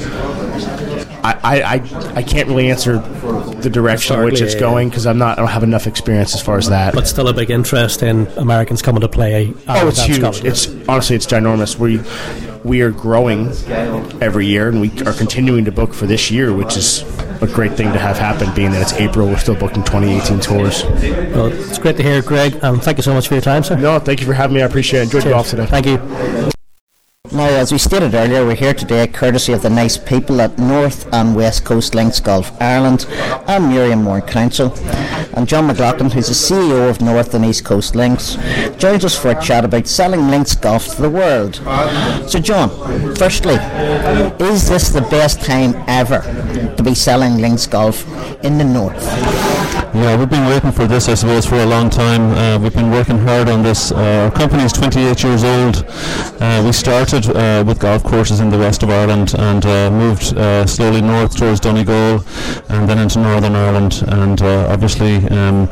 [1.21, 2.99] I, I, I, can't really answer
[3.59, 6.41] the direction in which it's going because I'm not I don't have enough experience as
[6.41, 6.93] far as that.
[6.93, 9.53] but still a big interest in Americans coming to play?
[9.67, 10.19] Uh, oh, it's huge.
[10.19, 10.47] Scotland?
[10.47, 11.77] It's honestly, it's ginormous.
[11.77, 11.99] We
[12.63, 13.47] we are growing
[14.21, 17.01] every year, and we are continuing to book for this year, which is
[17.41, 18.55] a great thing to have happen.
[18.55, 20.85] Being that it's April, we're still booking 2018 tours.
[21.35, 23.75] well, it's great to hear, Greg, and thank you so much for your time, sir.
[23.75, 24.61] No, thank you for having me.
[24.61, 25.03] I appreciate it.
[25.03, 25.65] Enjoyed the golf today.
[25.65, 26.51] Thank you.
[27.31, 31.13] Now, as we stated earlier, we're here today courtesy of the nice people at North
[31.13, 33.05] and West Coast Links Golf Ireland
[33.47, 34.73] and Miriam Moore Council.
[35.35, 38.35] And John McLoughlin, who's the CEO of North and East Coast Links,
[38.77, 41.55] joins us for a chat about selling links golf to the world.
[42.29, 42.69] So, John,
[43.15, 43.55] firstly,
[44.39, 46.21] is this the best time ever
[46.77, 48.07] to be selling links golf
[48.43, 49.03] in the North?
[49.93, 52.31] Yeah, we've been waiting for this, I suppose, for a long time.
[52.31, 53.91] Uh, we've been working hard on this.
[53.91, 55.85] Uh, our company is 28 years old.
[56.39, 60.35] Uh, we started uh, with golf courses in the west of Ireland and uh, moved
[60.35, 62.23] uh, slowly north towards Donegal
[62.69, 64.03] and then into Northern Ireland.
[64.07, 65.69] And obviously, um,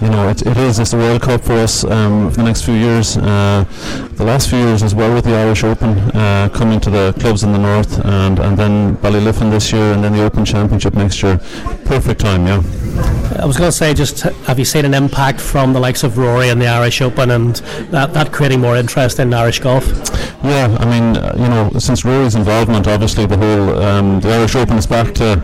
[0.00, 2.62] you know, it, it is it's the World Cup for us um, for the next
[2.62, 3.14] few years.
[3.14, 5.94] the last few years as well with the Irish Open
[6.50, 10.12] coming to the clubs in the north and, and then Ballyliffin this year and then
[10.12, 11.38] the Open Championship next year.
[11.84, 12.62] Perfect time, yeah.
[13.38, 16.18] I was going to say, just have you seen an impact from the likes of
[16.18, 17.56] Rory and the Irish Open and
[17.90, 19.86] that, that creating more interest in Irish golf?
[20.42, 24.56] Yeah, I mean, uh, you know, since Rory's involvement, obviously the whole um, the Irish
[24.56, 25.42] Open is back to.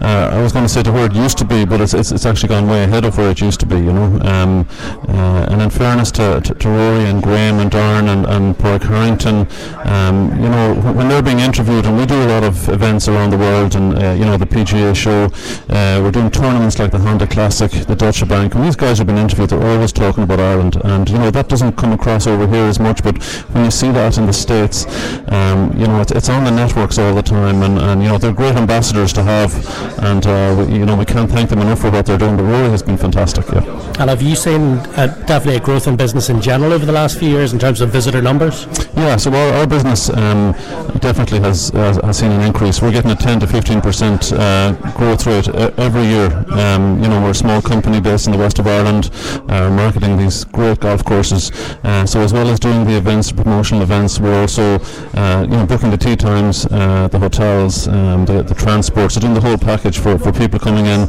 [0.00, 2.12] Uh, I was going to say to where it used to be, but it's, it's,
[2.12, 3.85] it's actually gone way ahead of where it used to be.
[3.86, 4.66] You know, um,
[5.08, 8.82] uh, and in fairness to, to, to, Rory and Graeme and Darren and and Padraig
[8.82, 9.46] Harrington,
[9.84, 13.30] um, you know, when they're being interviewed, and we do a lot of events around
[13.30, 15.26] the world, and uh, you know, the PGA show,
[15.70, 19.06] uh, we're doing tournaments like the Honda Classic, the Deutsche Bank, and these guys have
[19.06, 19.50] been interviewed.
[19.50, 22.80] They're always talking about Ireland, and you know that doesn't come across over here as
[22.80, 23.22] much, but
[23.52, 24.84] when you see that in the states,
[25.28, 28.18] um, you know it's, it's on the networks all the time, and, and you know
[28.18, 29.54] they're great ambassadors to have,
[30.02, 32.36] and uh, we, you know we can't thank them enough for what they're doing.
[32.36, 33.46] The Rory has been fantastic.
[33.52, 33.75] Yeah.
[33.98, 37.18] And have you seen uh, definitely a growth in business in general over the last
[37.18, 38.66] few years in terms of visitor numbers?
[38.96, 40.52] Yeah, so our, our business um,
[41.00, 42.82] definitely has, has, has seen an increase.
[42.82, 46.44] We're getting a 10 to 15 percent uh, growth rate every year.
[46.50, 49.10] Um, you know we're a small company based in the west of Ireland,
[49.48, 51.50] uh, marketing these great golf courses.
[51.84, 54.78] Uh, so as well as doing the events, promotional events, we're also
[55.14, 59.20] uh, you know booking the tee times, uh, the hotels, um, the, the transport, so
[59.20, 61.00] doing the whole package for, for people coming in.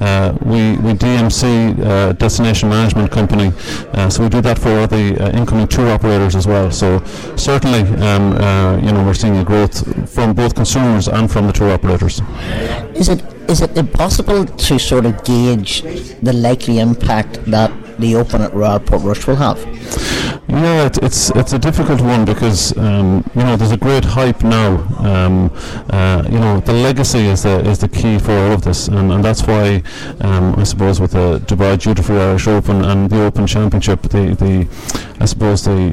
[0.00, 3.50] Uh, we we DMC uh, destination management company,
[4.10, 6.70] so we do that for the incoming tour operators as well.
[6.70, 7.02] So
[7.36, 8.32] certainly um,
[8.84, 9.76] you know we're seeing a growth
[10.12, 12.20] from both consumers and from the tour operators.
[12.94, 15.82] Is it is it impossible to sort of gauge
[16.22, 17.70] the likely impact that
[18.00, 19.58] the Open at Royal Portrush will have?
[20.48, 24.42] Yeah, it, it's it's a difficult one because um, you know there's a great hype
[24.42, 24.78] now.
[24.98, 25.50] Um,
[25.90, 29.12] uh, you know the legacy is the is the key for all of this, and,
[29.12, 29.82] and that's why
[30.20, 34.34] um, I suppose with the Dubai Duty Free Irish Open and the Open Championship, the
[34.34, 34.66] the
[35.20, 35.90] I suppose the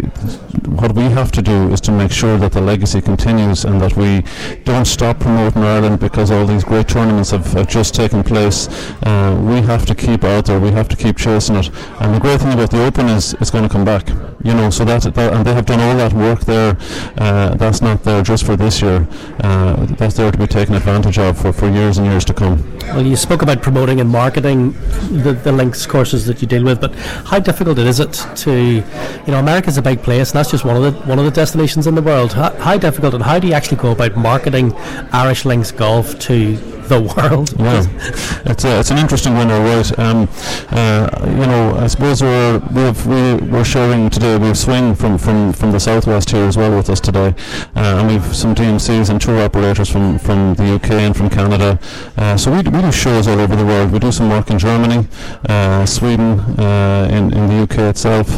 [0.68, 3.96] what we have to do is to make sure that the legacy continues and that
[3.96, 4.24] we
[4.64, 8.68] don't stop promoting Ireland because all these great tournaments have, have just taken place.
[9.04, 10.60] Uh, we have to keep out there.
[10.60, 11.70] We have to keep chasing it.
[12.00, 14.08] And the great thing about the Open is it's going to come back
[14.48, 16.78] you know, so that, that, and they have done all that work there.
[17.18, 19.08] Uh, that's not there just for this year.
[19.42, 22.78] Uh, that's there to be taken advantage of for, for years and years to come.
[22.80, 24.72] Well, you spoke about promoting and marketing
[25.24, 28.84] the, the links courses that you deal with, but how difficult is it to, you
[29.28, 31.88] know, America's a big place, and that's just one of the one of the destinations
[31.88, 32.32] in the world.
[32.34, 34.74] How, how difficult and how do you actually go about marketing
[35.12, 37.54] Irish links golf to the world.
[37.60, 37.86] Yeah,
[38.52, 40.00] it's a, it's an interesting one, all right.
[40.00, 40.28] Um,
[40.70, 44.38] uh, you know, I suppose we're we've, we we're sharing today.
[44.38, 47.34] We've swing from, from, from the southwest here as well with us today,
[47.76, 51.80] uh, and we've some DMCs and tour operators from, from the UK and from Canada.
[52.18, 53.92] Uh, so we, we do shows all over the world.
[53.92, 55.08] We do some work in Germany,
[55.48, 58.30] uh, Sweden, uh, in in the UK itself,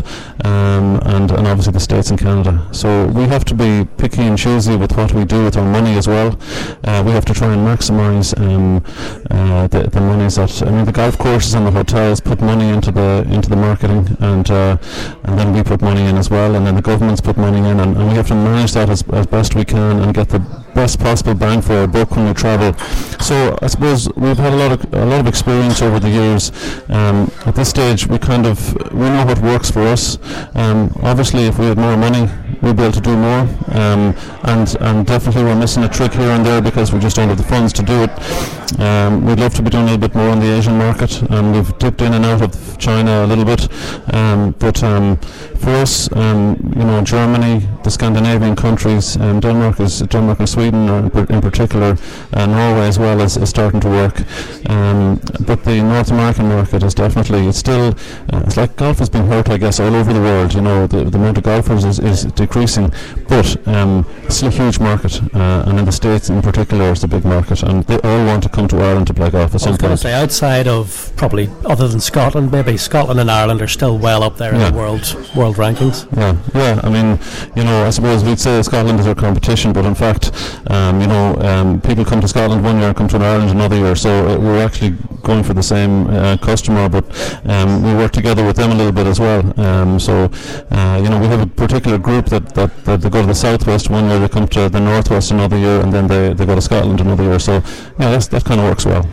[0.46, 2.68] um, and and obviously the states and Canada.
[2.72, 5.98] So we have to be picky and choosy with what we do with our money
[5.98, 6.40] as well.
[6.84, 8.84] Uh, we have to try and maximise um,
[9.30, 12.70] uh, the, the monies that I mean the golf courses and the hotels put money
[12.70, 14.78] into the into the marketing and uh,
[15.24, 17.80] and then we put money in as well and then the governments put money in
[17.80, 20.40] and, and we have to manage that as, as best we can and get the
[20.74, 22.74] best possible bang for our buck when we travel.
[23.20, 26.52] So I suppose we've had a lot of a lot of experience over the years.
[26.90, 30.18] Um, at this stage, we kind of we know what works for us.
[30.56, 32.30] Um, obviously, if we had more money,
[32.62, 33.42] we'd be able to do more.
[33.70, 37.30] Um, and and definitely we're missing a trick here and there because we just don't
[37.30, 38.80] have the funds to do it.
[38.80, 41.22] Um, we'd love to be doing a little bit more on the Asian market,
[41.54, 43.68] we've dipped in and out of China a little bit.
[44.14, 45.20] Um, but um,
[45.60, 50.90] for us, you know, Germany, the Scandinavian countries, Denmark is Denmark and Sweden
[51.30, 51.98] in particular,
[52.34, 54.24] uh, Norway as well is, is starting to work.
[54.70, 57.96] Um, but the North American market is definitely it's still
[58.34, 60.54] uh, it's like golf has been hurt, I guess, all over the world.
[60.54, 62.92] You know, the, the amount of golfers is, is decreasing,
[63.28, 67.04] but um, it's still a huge market, uh, and in the states in particular, it's
[67.04, 69.62] a big market, and they all want to come to Ireland to play golf at
[69.62, 70.00] some point.
[70.00, 74.38] Say outside of probably other than Scotland, maybe Scotland and Ireland are still well up
[74.38, 74.68] there yeah.
[74.68, 76.08] in the world world world rankings.
[76.16, 76.80] Yeah, yeah.
[76.84, 77.20] I mean,
[77.56, 80.32] you know, I suppose we'd say Scotland is our competition, but in fact,
[80.68, 83.96] um, you know, um, people come to Scotland one year, come to Ireland another year.
[83.96, 84.92] So uh, we're actually
[85.24, 87.06] going for the same uh, customer, but
[87.46, 89.42] um, we work together with them a little bit as well.
[89.60, 90.30] Um, so,
[90.72, 93.36] uh, you know, we have a particular group that, that, that they go to the
[93.36, 96.56] southwest one year, they come to the northwest another year, and then they, they go
[96.56, 97.40] to Scotland another year.
[97.40, 97.54] So,
[98.00, 99.06] yeah, that's, that kind of works well.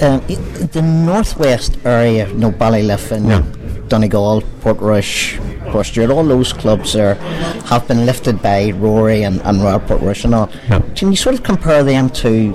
[0.00, 0.20] Um,
[0.72, 3.57] the northwest area, you know, Ballyliffin, Yeah.
[3.88, 5.36] Donegal, Portrush,
[5.72, 7.14] Portstewart, all those clubs there
[7.66, 10.50] have been lifted by Rory and, and Royal Portrush and all.
[10.68, 10.80] Yeah.
[10.94, 12.52] Can you sort of compare them to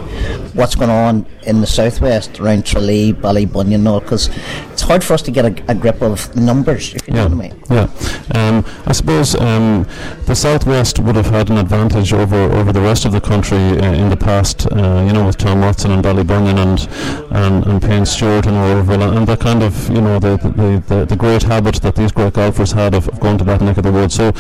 [0.53, 3.99] what's going on in the southwest around Tralee, Ballybunion and all?
[3.99, 4.29] Because
[4.71, 7.35] it's hard for us to get a, a grip of numbers, if you know Yeah,
[7.35, 7.63] what I mean.
[7.69, 8.47] yeah.
[8.47, 9.85] Um, I suppose um,
[10.25, 13.93] the southwest would have had an advantage over, over the rest of the country uh,
[13.93, 14.65] in the past.
[14.71, 19.03] Uh, you know, with Tom Watson and Ballybunion and and, and Payne Stewart and Orville,
[19.17, 22.33] and the kind of you know the the, the, the great habit that these great
[22.33, 24.13] golfers had of, of going to that neck of the woods.
[24.13, 24.31] So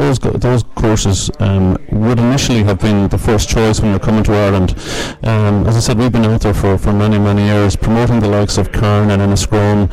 [0.00, 4.34] those those courses um, would initially have been the first choice when you're coming to
[4.34, 4.74] Ireland.
[5.22, 8.28] Um, as I said, we've been out there for, for many many years, promoting the
[8.28, 9.88] likes of Carne and Enniscrone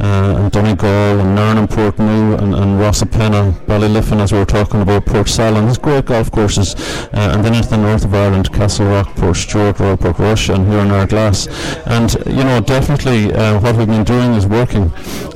[0.00, 4.80] uh, and Donegal and Narin and Portnoo and, and Rosapenna, Ballyliffin, as we were talking
[4.82, 5.66] about, Portsalon.
[5.66, 6.76] These great golf courses,
[7.12, 10.78] uh, and then into the north of Ireland, Castle Rock, Portstewart, Royal Portrush, and here
[10.78, 11.48] in Ardglass.
[11.86, 14.92] And you know, definitely, uh, what we've been doing is working.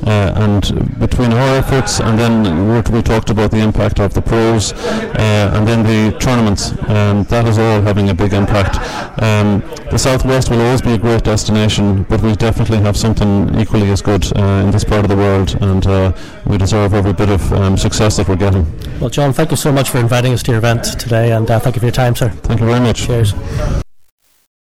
[0.07, 4.21] Uh, and between our efforts, and then we we talked about the impact of the
[4.21, 8.75] pros, uh, and then the tournaments, um, that is all having a big impact.
[9.21, 13.89] Um, the southwest will always be a great destination, but we definitely have something equally
[13.89, 16.13] as good uh, in this part of the world, and uh,
[16.45, 18.65] we deserve every bit of um, success that we're getting.
[18.99, 21.59] Well, John, thank you so much for inviting us to your event today, and uh,
[21.59, 22.29] thank you for your time, sir.
[22.29, 23.03] Thank you very much.
[23.07, 23.33] Cheers.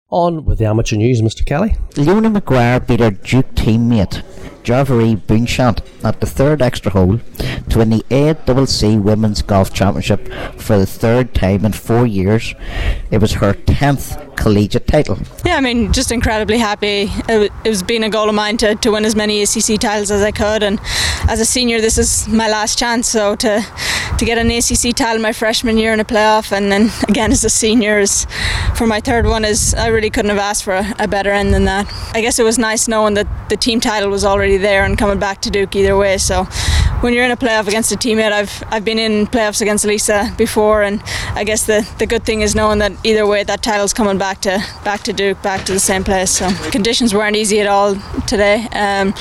[0.09, 1.45] On with the amateur news, Mr.
[1.45, 1.77] Kelly.
[1.95, 4.23] Leona McGuire beat her Duke teammate
[4.63, 7.19] Jaravee Boonchant at the third extra hole
[7.69, 12.53] to win the ACC Women's Golf Championship for the third time in four years.
[13.09, 15.19] It was her 10th collegiate title.
[15.45, 17.09] Yeah, I mean, just incredibly happy.
[17.29, 20.11] It, it was been a goal of mine to, to win as many ACC titles
[20.11, 20.79] as I could, and
[21.27, 23.07] as a senior, this is my last chance.
[23.07, 23.65] So to
[24.21, 27.43] to get an ACC title my freshman year in a playoff, and then again as
[27.43, 28.27] a senior is
[28.75, 31.55] for my third one is I really couldn't have asked for a, a better end
[31.55, 31.91] than that.
[32.13, 35.17] I guess it was nice knowing that the team title was already there and coming
[35.17, 36.19] back to Duke either way.
[36.19, 36.45] So
[37.01, 40.33] when you're in a playoff against a teammate, I've I've been in playoffs against Lisa
[40.37, 41.01] before, and
[41.33, 44.41] I guess the, the good thing is knowing that either way that title's coming back
[44.41, 46.31] to back to Duke, back to the same place.
[46.31, 47.95] So conditions weren't easy at all
[48.27, 48.67] today.
[48.71, 49.13] Um,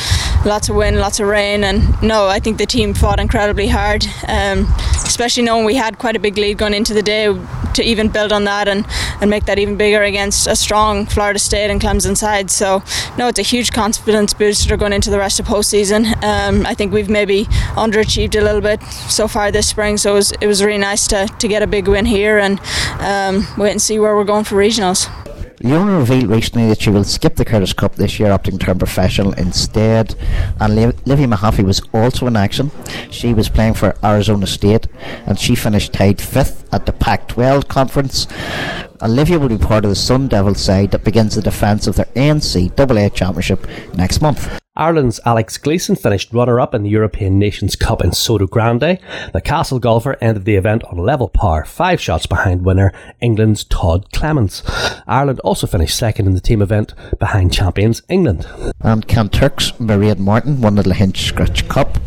[0.45, 4.07] lots of wind, lots of rain, and no, I think the team fought incredibly hard.
[4.29, 4.67] Um,
[5.05, 7.29] especially knowing we had quite a big lead going into the day
[7.75, 8.87] to even build on that and,
[9.21, 12.51] and make that even bigger against a strong Florida State and Clemson side.
[12.51, 12.83] So
[13.17, 16.07] no, it's a huge confidence booster going into the rest of postseason.
[16.23, 17.45] Um, I think we've maybe
[17.77, 21.07] underachieved a little bit so far this spring, so it was, it was really nice
[21.09, 22.61] to, to get a big win here and
[23.01, 25.09] um, wait and see where we're going for regionals.
[25.63, 28.79] Leona revealed recently that she will skip the Curtis Cup this year, opting to turn
[28.79, 30.15] professional instead.
[30.59, 32.71] And Liv- Livy Mahaffey was also in action.
[33.11, 34.87] She was playing for Arizona State,
[35.27, 38.27] and she finished tied fifth at the Pac-12 conference.
[39.03, 42.05] Olivia will be part of the Sun Devils side that begins the defence of their
[42.17, 44.61] NCAA championship next month.
[44.77, 49.01] Ireland's Alex Gleeson finished runner up in the European Nations Cup in Sotogrande.
[49.33, 54.13] The Castle golfer ended the event on level par, five shots behind winner England's Todd
[54.13, 54.63] Clements.
[55.07, 58.47] Ireland also finished second in the team event behind champions England.
[58.81, 61.99] And Kanturk's Mairead Martin won the Lahinch Scratch Cup.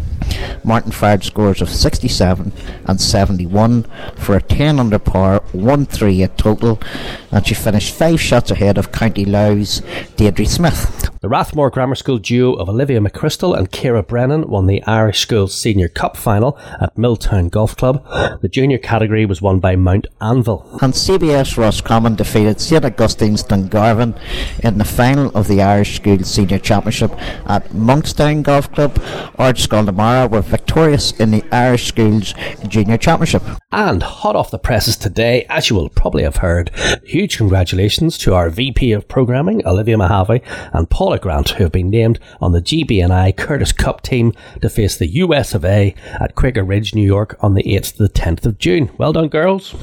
[0.64, 2.52] Martin fired scores of 67
[2.86, 3.84] and 71
[4.16, 6.80] for a 10 under par, 1 3 at total,
[7.32, 9.82] and she finished 5 shots ahead of County Louth's
[10.16, 11.10] Deirdre Smith.
[11.22, 15.48] The Rathmore Grammar School duo of Olivia McChrystal and Kira Brennan won the Irish School
[15.48, 18.06] Senior Cup final at Milltown Golf Club.
[18.42, 20.68] The junior category was won by Mount Anville.
[20.82, 24.20] And CBS Roscommon defeated St Augustine's Dungarvan
[24.60, 27.12] in the final of the Irish School Senior Championship
[27.50, 28.96] at Monkstown Golf Club.
[29.40, 32.34] Ardscoil na Mara were victorious in the Irish Schools
[32.68, 33.44] Junior Championship.
[33.72, 36.72] And hot off the presses today, as you will probably have heard,
[37.06, 40.42] huge congratulations to our VP of Programming, Olivia Mahaffey,
[40.74, 44.98] and Paula Grant, who have been named on the GBNI Curtis Cup team to face
[44.98, 48.48] the US of A at Quaker Ridge, New York on the 8th to the 10th
[48.48, 48.90] of June.
[48.98, 49.76] Well done, girls.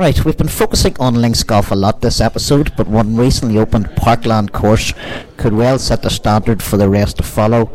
[0.00, 3.94] Right, we've been focusing on links golf a lot this episode, but one recently opened
[3.96, 4.94] Parkland course
[5.36, 7.66] could well set the standard for the rest to follow.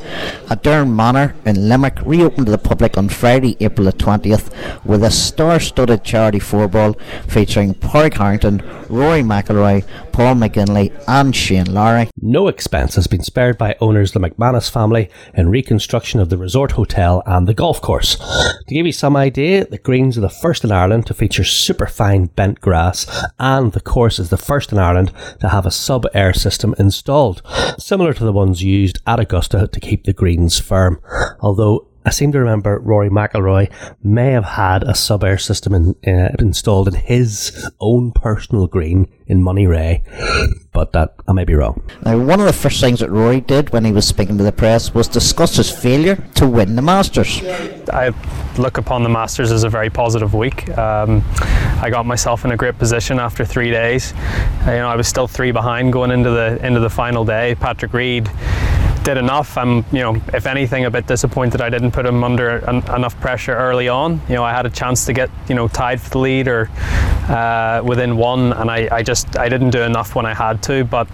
[0.48, 4.52] Adare Manor in Limerick reopened to the public on Friday, April the 20th,
[4.84, 6.94] with a star-studded charity four ball
[7.28, 8.58] featuring Padraig Harrington,
[8.90, 9.86] Rory McIlroy,
[10.16, 12.10] Paul McGinley and Shane Lowry.
[12.22, 16.72] No expense has been spared by owners the McManus family in reconstruction of the resort
[16.72, 18.16] hotel and the golf course.
[18.16, 22.28] To give you some idea, the greens are the first in Ireland to feature superfine
[22.28, 23.06] bent grass,
[23.40, 27.42] and the course is the first in Ireland to have a sub air system installed,
[27.78, 31.02] similar to the ones used at Augusta to keep the greens firm.
[31.42, 33.72] Although I seem to remember Rory McIlroy
[34.04, 39.08] may have had a sub air system in, uh, installed in his own personal green
[39.26, 40.04] in Monterey,
[40.72, 41.82] but that I may be wrong.
[42.04, 44.52] Now, one of the first things that Rory did when he was speaking to the
[44.52, 47.42] press was discuss his failure to win the Masters.
[47.92, 48.12] I
[48.60, 50.70] look upon the Masters as a very positive week.
[50.78, 51.24] Um,
[51.82, 54.14] I got myself in a great position after three days.
[54.62, 57.56] You know, I was still three behind going into the into the final day.
[57.56, 58.30] Patrick Reed
[59.06, 59.56] did enough.
[59.58, 63.18] I'm, you know, if anything, a bit disappointed I didn't put him under an, enough
[63.22, 64.20] pressure early on.
[64.28, 66.70] You know, I had a chance to get, you know, tied for the lead or
[67.30, 70.84] uh, within one, and I, I just I didn't do enough when I had to.
[70.84, 71.08] But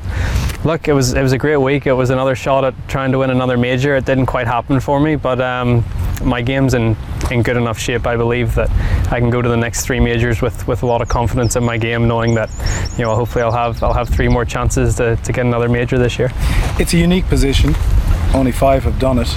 [0.63, 1.85] look, it was it was a great week.
[1.85, 3.95] It was another shot at trying to win another major.
[3.95, 5.83] It didn't quite happen for me, but um,
[6.23, 6.95] my game's in,
[7.29, 8.05] in good enough shape.
[8.05, 8.69] I believe that
[9.11, 11.63] I can go to the next three majors with, with a lot of confidence in
[11.63, 12.49] my game, knowing that
[12.97, 15.97] you know hopefully I'll have I'll have three more chances to, to get another major
[15.97, 16.31] this year.
[16.79, 17.73] It's a unique position.
[18.33, 19.29] Only five have done it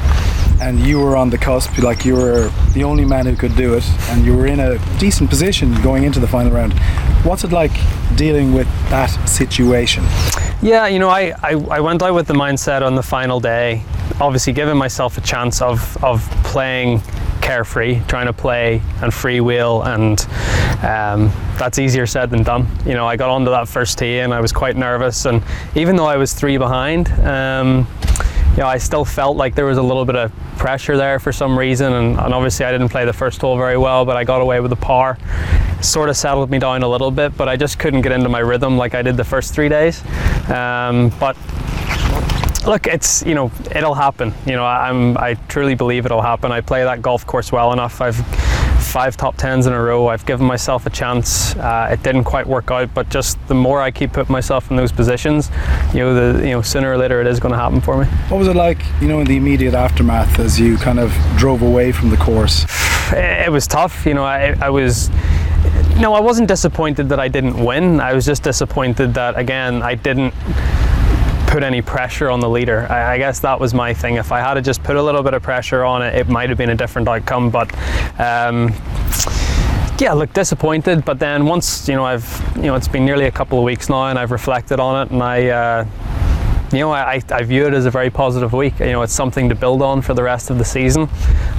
[0.61, 3.75] and you were on the cusp, like you were the only man who could do
[3.75, 6.73] it, and you were in a decent position going into the final round.
[7.25, 7.73] What's it like
[8.17, 10.05] dealing with that situation?
[10.63, 13.83] Yeah, you know, I, I, I went out with the mindset on the final day,
[14.21, 17.03] obviously giving myself a chance of, of playing
[17.43, 20.21] carefree, trying to play and freewheel, and
[20.83, 22.67] um, that's easier said than done.
[22.87, 25.43] You know, I got onto that first tee and I was quite nervous, and
[25.75, 27.87] even though I was three behind, um,
[28.55, 31.33] you know, I still felt like there was a little bit of pressure there for
[31.33, 34.23] some reason, and, and, obviously I didn't play the first hole very well, but I
[34.23, 35.19] got away with the par.
[35.81, 38.39] Sort of settled me down a little bit, but I just couldn't get into my
[38.39, 40.05] rhythm like I did the first three days.
[40.49, 41.37] Um, but
[42.65, 44.33] look, it's you know it'll happen.
[44.47, 46.53] You know, I'm I truly believe it'll happen.
[46.53, 48.01] I play that golf course well enough.
[48.01, 48.17] I've
[48.95, 50.07] five top tens in a row.
[50.07, 51.57] I've given myself a chance.
[51.57, 54.77] Uh, it didn't quite work out, but just the more I keep putting myself in
[54.77, 55.51] those positions,
[55.93, 58.07] you know, the you know sooner or later it is going to happen for me.
[58.29, 61.63] What was it like, you know, in the immediate aftermath as you kind of drove
[61.63, 62.67] away from the course?
[63.11, 64.07] It, it was tough.
[64.07, 65.11] You know, I, I was.
[65.99, 67.99] No, I wasn't disappointed that I didn't win.
[67.99, 70.35] I was just disappointed that again I didn't
[71.55, 72.85] put any pressure on the leader.
[72.91, 74.17] I, I, guess that was my thing.
[74.17, 76.49] If I had to just put a little bit of pressure on it, it might
[76.49, 77.49] have been a different outcome.
[77.49, 77.73] But
[78.19, 78.73] um,
[80.01, 81.05] yeah, look disappointed.
[81.05, 83.89] But then once you know, I've you know, it's been nearly a couple of weeks
[83.89, 85.47] now, and I've reflected on it, and I.
[85.47, 85.87] Uh,
[86.73, 88.81] you know, I, I view it as a very positive week.
[88.81, 91.09] You know, it's something to build on for the rest of the season.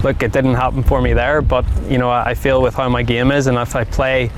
[0.03, 3.01] Look, it didn't happen for me there, but you know, I feel with how my
[3.01, 4.29] game is, and if I play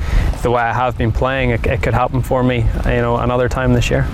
[0.44, 2.58] the way I have been playing, it, it could happen for me.
[2.86, 4.08] You know, another time this year.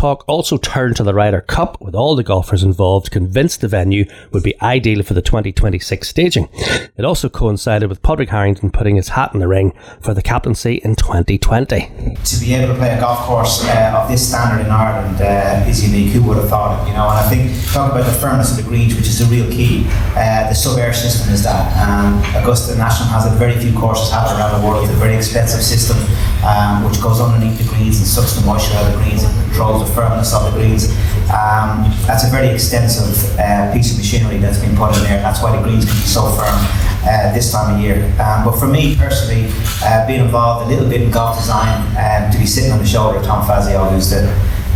[0.00, 4.06] Talk also turned to the Ryder Cup, with all the golfers involved convinced the venue
[4.32, 6.48] would be ideal for the 2026 staging.
[6.96, 10.76] It also coincided with Padraig Harrington putting his hat in the ring for the captaincy
[10.76, 12.16] in 2020.
[12.24, 15.68] To be able to play a golf course uh, of this standard in Ireland uh,
[15.68, 16.14] is unique.
[16.14, 16.88] Who would have thought it?
[16.88, 19.26] You know, and I think talk about the firmness of the greens, which is the
[19.26, 19.84] real key.
[20.16, 21.76] Uh, the sub-air system is that.
[21.76, 24.82] Um, Augusta National has a very few courses have around the world.
[24.82, 25.98] It's a very expensive system
[26.44, 29.32] um, which goes underneath the greens and sucks the moisture out of the greens and
[29.44, 30.90] controls the firmness of the greens.
[31.30, 35.20] Um, that's a very extensive uh, piece of machinery that's been put in there.
[35.22, 36.58] That's why the greens can be so firm
[37.04, 38.04] uh, this time of year.
[38.20, 39.52] Um, but for me personally,
[39.84, 42.86] uh, being involved a little bit in golf design, um, to be sitting on the
[42.86, 44.28] shoulder of Tom Fazio, who's the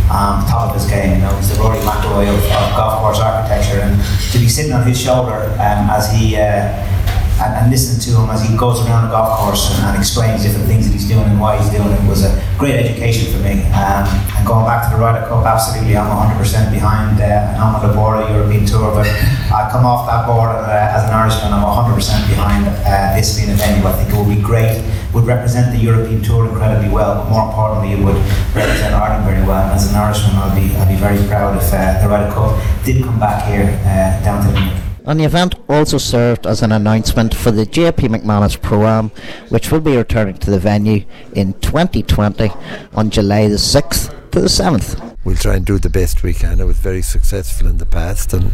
[0.09, 3.19] um, top of his game, you know, he's the Rory McIlroy of, of golf course
[3.19, 4.01] architecture, and
[4.31, 6.94] to be sitting on his shoulder um, as he uh,
[7.41, 10.43] and, and listening to him as he goes around the golf course and, and, explains
[10.43, 13.39] different things that he's doing and why he's doing it was a great education for
[13.43, 13.67] me.
[13.75, 14.07] Um,
[14.39, 18.65] and going back to the Ryder Cup, absolutely, I'm 100% behind uh, Noma Labora European
[18.65, 19.07] Tour, but
[19.51, 21.95] I come off that board and, uh, as an Irishman, I'm 100%
[22.31, 23.83] behind uh, this being a venue.
[23.83, 24.79] I think it would be great,
[25.13, 28.15] would represent the European Tour incredibly well, but more importantly, it would
[28.55, 29.63] represent Ireland very well.
[29.67, 32.55] And as an Irishman, I'd be, I'd be very proud if uh, the Ryder Cup
[32.85, 36.71] did come back here uh, down to the and the event also served as an
[36.71, 39.09] announcement for the JP McManus Pro-Am,
[39.49, 42.51] which will be returning to the venue in 2020
[42.93, 45.15] on July the 6th to the 7th.
[45.23, 46.59] We'll try and do the best we can.
[46.59, 48.51] It was very successful in the past, and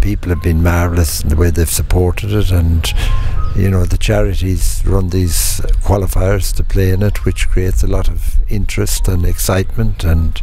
[0.00, 2.50] people have been marvellous in the way they've supported it.
[2.50, 2.92] And
[3.56, 8.08] you know, the charities run these qualifiers to play in it, which creates a lot
[8.08, 10.40] of interest and excitement, and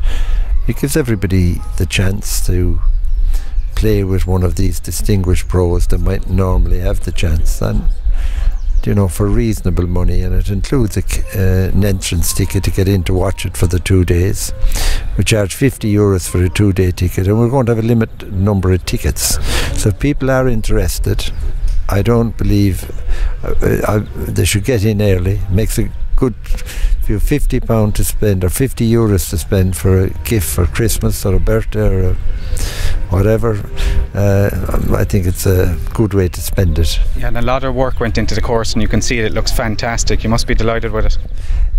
[0.68, 2.80] it gives everybody the chance to
[3.78, 7.62] play with one of these distinguished pros that might normally have the chance.
[7.62, 7.84] And
[8.84, 11.04] you know, for reasonable money, and it includes a,
[11.36, 14.52] uh, an entrance ticket to get in to watch it for the two days.
[15.18, 18.34] We charge 50 euros for a two-day ticket, and we're going to have a limited
[18.34, 19.38] number of tickets.
[19.80, 21.32] So if people are interested,
[21.90, 22.90] I don't believe
[23.44, 23.54] uh,
[23.88, 25.42] uh, they should get in early.
[25.52, 26.34] Makes a good
[27.08, 31.26] you 50 pound to spend or 50 euros to spend for a gift for Christmas
[31.26, 32.18] or a birthday or a
[33.10, 33.56] whatever
[34.14, 34.50] uh,
[34.96, 38.00] I think it's a good way to spend it yeah and a lot of work
[38.00, 40.56] went into the course and you can see it, it looks fantastic you must be
[40.56, 41.18] delighted with it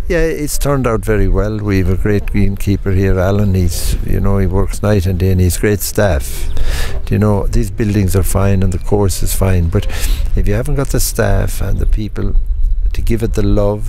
[0.09, 1.59] yeah, it's turned out very well.
[1.59, 3.53] We have a great greenkeeper here, Alan.
[3.53, 6.49] He's, you know, he works night and day, and he's great staff.
[7.05, 9.85] Do you know, these buildings are fine and the course is fine, but
[10.35, 12.35] if you haven't got the staff and the people
[12.99, 13.83] to give it the love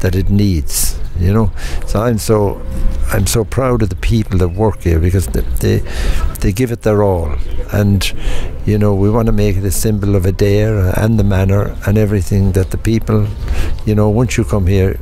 [0.00, 1.52] that it needs you know?
[1.86, 2.60] So I'm so
[3.12, 5.78] I'm so proud of the people that work here because they they,
[6.40, 7.36] they give it their all.
[7.72, 8.00] And
[8.66, 11.96] you know we want to make it a symbol of Adare and the manor and
[11.98, 13.26] everything that the people
[13.86, 14.98] you know once you come here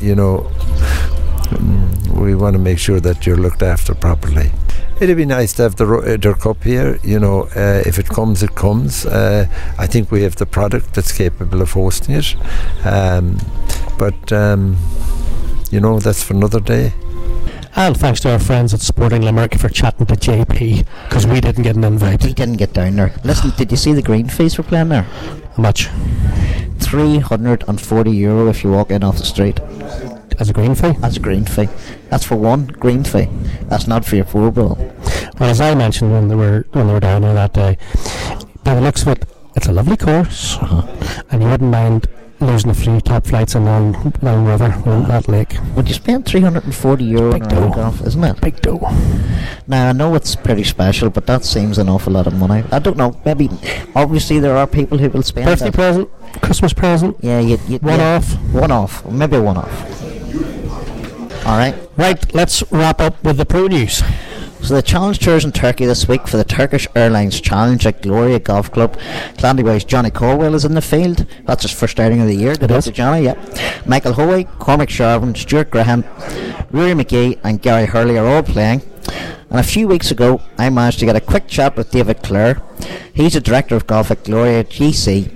[0.00, 0.50] you know
[1.50, 4.50] mm, we want to make sure that you're looked after properly
[5.02, 6.98] it'd be nice to have the Ryder Cup here.
[7.02, 9.04] You know, uh, if it comes, it comes.
[9.04, 9.46] Uh,
[9.78, 12.36] I think we have the product that's capable of hosting it.
[12.84, 13.38] Um,
[13.98, 14.76] but um,
[15.70, 16.92] you know, that's for another day.
[17.74, 21.62] And thanks to our friends at Sporting Limerick for chatting to JP because we didn't
[21.62, 22.22] get an invite.
[22.22, 23.14] We didn't get down there.
[23.24, 25.02] Listen, did you see the green fees for playing there?
[25.02, 25.88] How much?
[26.80, 29.58] 340 euro if you walk in off the street.
[30.38, 30.92] As a green fee?
[31.02, 31.68] As a green fee.
[32.10, 33.28] That's for one green fee.
[33.62, 34.91] That's not for your four ball.
[35.42, 37.76] Well, as I mentioned when they were when they were down there that day,
[38.62, 39.24] by the looks of it,
[39.56, 40.86] it's a lovely course, uh-huh.
[41.32, 42.06] and you wouldn't mind
[42.38, 45.56] losing a few top flights in Long, Long River on that lake.
[45.74, 48.40] Would you spend 340 euro Big on a golf, isn't it?
[48.40, 48.88] Big dough.
[49.66, 52.62] Now, I know it's pretty special, but that seems an awful lot of money.
[52.70, 53.50] I don't know, maybe,
[53.96, 55.74] obviously, there are people who will spend Birthday that.
[55.74, 56.08] present,
[56.40, 57.16] Christmas present.
[57.20, 58.32] Yeah, you, you, One yeah, off.
[58.52, 60.02] One off, maybe one off.
[61.44, 61.74] All right.
[61.96, 64.04] Right, let's wrap up with the pro news.
[64.62, 68.38] So the challenge tours in Turkey this week for the Turkish Airlines Challenge at Gloria
[68.38, 68.96] Golf Club.
[69.36, 71.26] Clandeboye's Johnny Caldwell is in the field.
[71.46, 72.54] That's his first outing of the year.
[72.54, 73.38] Good luck to Johnny, yep.
[73.86, 76.04] Michael Hoey, Cormac Sharvin, Stuart Graham,
[76.70, 78.82] Rory McGee and Gary Hurley are all playing.
[79.52, 82.62] And a few weeks ago, I managed to get a quick chat with David Clare.
[83.12, 85.26] He's the director of golf at Gloria GC,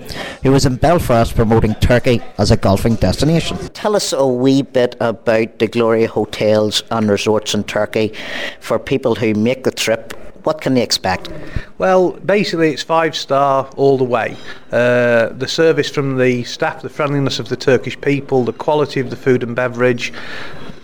[0.43, 3.59] who was in Belfast promoting Turkey as a golfing destination.
[3.75, 8.15] Tell us a wee bit about the Gloria hotels and resorts in Turkey
[8.59, 10.15] for people who make the trip.
[10.45, 11.29] What can they expect?
[11.77, 14.39] Well, basically, it's five star all the way.
[14.73, 19.11] Uh, the service from the staff, the friendliness of the Turkish people, the quality of
[19.11, 20.15] the food and beverage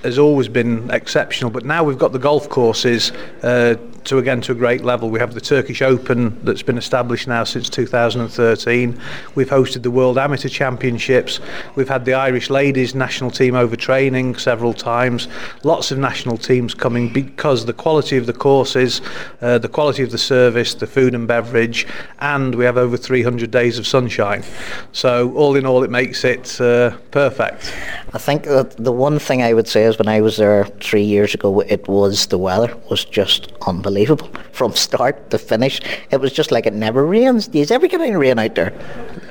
[0.03, 1.50] has always been exceptional.
[1.50, 5.11] But now we've got the golf courses uh, to again to a great level.
[5.11, 9.00] We have the Turkish Open that's been established now since 2013.
[9.34, 11.40] We've hosted the World Amateur Championships.
[11.76, 15.28] We've had the Irish ladies national team over training several times.
[15.62, 19.00] Lots of national teams coming because the quality of the courses,
[19.40, 21.86] uh, the quality of the service, the food and beverage,
[22.18, 24.42] and we have over 300 days of sunshine.
[24.92, 27.72] So all in all, it makes it uh, perfect.
[28.12, 31.05] I think that the one thing I would say is when I was there three
[31.05, 33.91] years ago, it was the weather was just unbelievable
[34.53, 35.80] from start to finish.
[36.11, 37.49] It was just like it never rains.
[37.53, 38.72] You ever get any rain out there?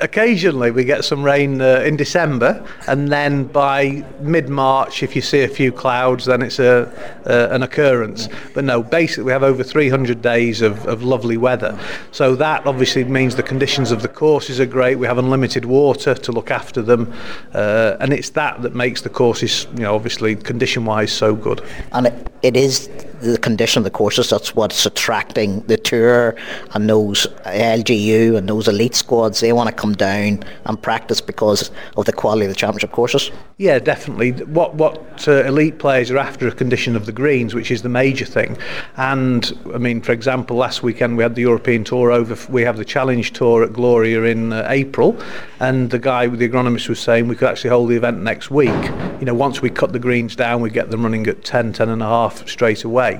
[0.01, 5.43] Occasionally, we get some rain uh, in December, and then by mid-March, if you see
[5.43, 6.91] a few clouds, then it's a
[7.25, 8.27] uh, an occurrence.
[8.53, 11.79] But no, basically, we have over 300 days of, of lovely weather.
[12.11, 14.95] So that obviously means the conditions of the courses are great.
[14.97, 17.13] We have unlimited water to look after them,
[17.53, 21.61] uh, and it's that that makes the courses, you know, obviously condition-wise, so good.
[21.91, 22.89] And it, it is
[23.21, 26.35] the condition of the courses that's what's attracting the tour
[26.73, 29.39] and those LGU and those elite squads.
[29.39, 33.31] They want to come down and practice because of the quality of the championship courses.
[33.57, 34.31] Yeah, definitely.
[34.31, 37.89] What what uh, elite players are after a condition of the greens, which is the
[37.89, 38.57] major thing.
[38.97, 42.37] And I mean, for example, last weekend we had the European Tour over.
[42.51, 45.19] We have the Challenge Tour at Gloria in uh, April,
[45.59, 48.49] and the guy, with the agronomist, was saying we could actually hold the event next
[48.49, 48.83] week.
[49.19, 51.89] You know, once we cut the greens down, we get them running at 10, 10
[51.89, 53.10] and a half straight away.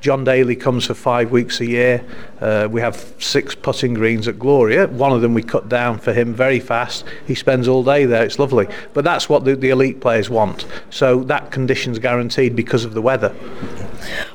[0.00, 2.04] John Daly comes for five weeks a year.
[2.40, 4.88] Uh, we have six putting greens at Gloria.
[4.88, 7.04] One of them we cut down for him very fast.
[7.26, 8.24] He spends all day there.
[8.24, 8.66] It's lovely.
[8.94, 10.66] But that's what the, the elite players want.
[10.90, 13.34] So that condition's guaranteed because of the weather.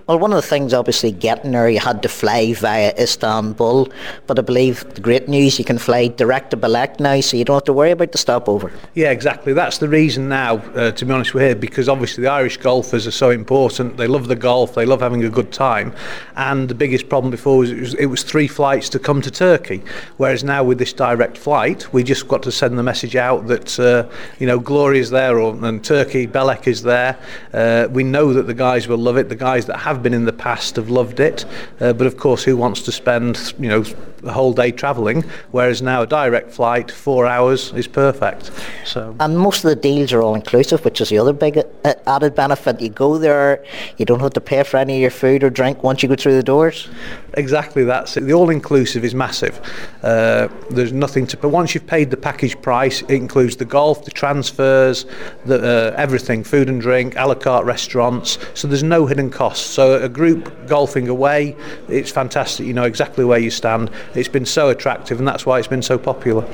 [0.07, 3.89] Well, one of the things, obviously, getting there, you had to fly via Istanbul,
[4.25, 7.43] but I believe the great news, you can fly direct to Belek now, so you
[7.43, 8.71] don't have to worry about the stopover.
[8.93, 9.51] Yeah, exactly.
[9.51, 13.05] That's the reason now, uh, to be honest, we're here because obviously the Irish golfers
[13.05, 13.97] are so important.
[13.97, 15.93] They love the golf, they love having a good time.
[16.37, 19.29] And the biggest problem before was it, was it was three flights to come to
[19.29, 19.83] Turkey,
[20.15, 23.77] whereas now with this direct flight, we just got to send the message out that,
[23.77, 24.07] uh,
[24.39, 27.19] you know, Glory is there or, and Turkey, Belek is there.
[27.53, 29.27] Uh, we know that the guys will love it.
[29.27, 31.45] The guys that have been in the past have loved it.
[31.79, 33.83] Uh, but of course, who wants to spend, you know,
[34.21, 35.23] the whole day travelling?
[35.51, 38.51] Whereas now a direct flight, four hours, is perfect.
[38.85, 39.15] So.
[39.19, 42.35] And most of the deals are all inclusive, which is the other big uh, added
[42.35, 42.81] benefit.
[42.81, 43.63] You go there,
[43.97, 46.15] you don't have to pay for any of your food or drink once you go
[46.15, 46.89] through the doors.
[47.33, 48.21] Exactly, that's it.
[48.21, 49.61] The all-inclusive is massive.
[50.03, 51.37] Uh, there's nothing to.
[51.37, 55.05] But once you've paid the package price, it includes the golf, the transfers,
[55.45, 58.39] the, uh, everything, food and drink, a la carte restaurants.
[58.53, 59.65] So there's no hidden costs.
[59.65, 61.55] So a group golfing away,
[61.87, 62.65] it's fantastic.
[62.65, 63.91] You know exactly where you stand.
[64.15, 66.45] It's been so attractive, and that's why it's been so popular.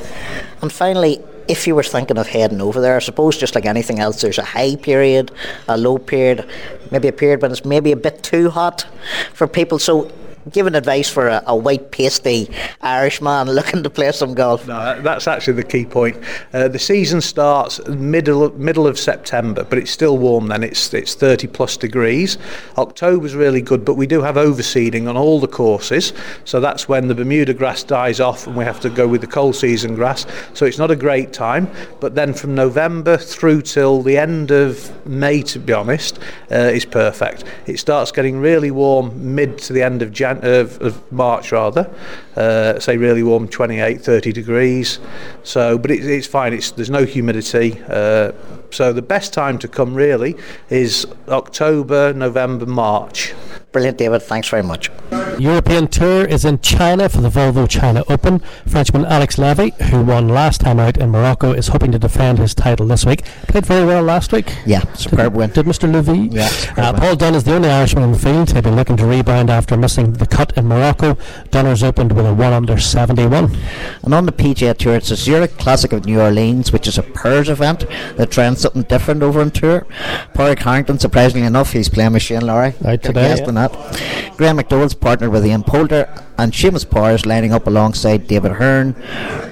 [0.62, 4.00] And finally, if you were thinking of heading over there, I suppose just like anything
[4.00, 5.32] else, there's a high period,
[5.68, 6.48] a low period,
[6.92, 8.86] maybe a period when it's maybe a bit too hot
[9.34, 9.80] for people.
[9.80, 10.12] So
[10.52, 12.50] giving advice for a, a, white pasty
[12.82, 14.68] Irishman looking to play some golf?
[14.68, 16.18] No, that's actually the key point.
[16.54, 20.64] Uh, the season starts middle middle of September, but it's still warm then.
[20.64, 22.38] It's it's 30 plus degrees.
[22.78, 26.14] October's really good, but we do have overseeding on all the courses,
[26.46, 29.28] so that's when the Bermuda grass dies off and we have to go with the
[29.28, 30.26] cold season grass.
[30.54, 31.70] So it's not a great time,
[32.00, 36.20] but then from November through till the end of May, to be honest,
[36.52, 37.44] uh, is perfect.
[37.66, 41.94] It starts getting really warm mid to the end of January of, of March rather,
[42.36, 45.00] uh, say really warm 28, 30 degrees.
[45.44, 46.54] So, but it, it's fine.
[46.54, 47.82] It's there's no humidity.
[47.88, 48.32] Uh,
[48.74, 50.36] so the best time to come really
[50.70, 53.34] is October, November, March.
[53.72, 54.22] Brilliant, David.
[54.22, 54.92] Thanks very much.
[55.40, 58.40] European Tour is in China for the Volvo China Open.
[58.68, 62.54] Frenchman Alex Levy, who won last time out in Morocco, is hoping to defend his
[62.54, 63.24] title this week.
[63.48, 64.54] Played very well last week.
[64.64, 65.50] Yeah, superb did, win.
[65.50, 65.92] Did Mr.
[65.92, 66.30] Levy?
[66.36, 66.50] Yeah.
[66.78, 68.52] Uh, Paul Dunne is the only Irishman in the field.
[68.52, 71.18] He'd been looking to rebound after missing the cut in Morocco.
[71.50, 73.58] Dunner's opened with a 1 under 71.
[74.04, 77.04] And on the PGA Tour, it's a Zurich Classic of New Orleans, which is a
[77.04, 77.86] pairs event.
[78.18, 79.86] They're trying something different over on tour.
[80.34, 82.74] Padraig Harrington, surprisingly enough, he's playing with Shane Lowry.
[82.86, 83.36] Out today.
[83.38, 83.52] Yeah.
[83.52, 84.34] That.
[84.38, 88.96] Graeme McDowell's partnered with Ian Poulter and Seamus Power's lining up alongside David Hearn.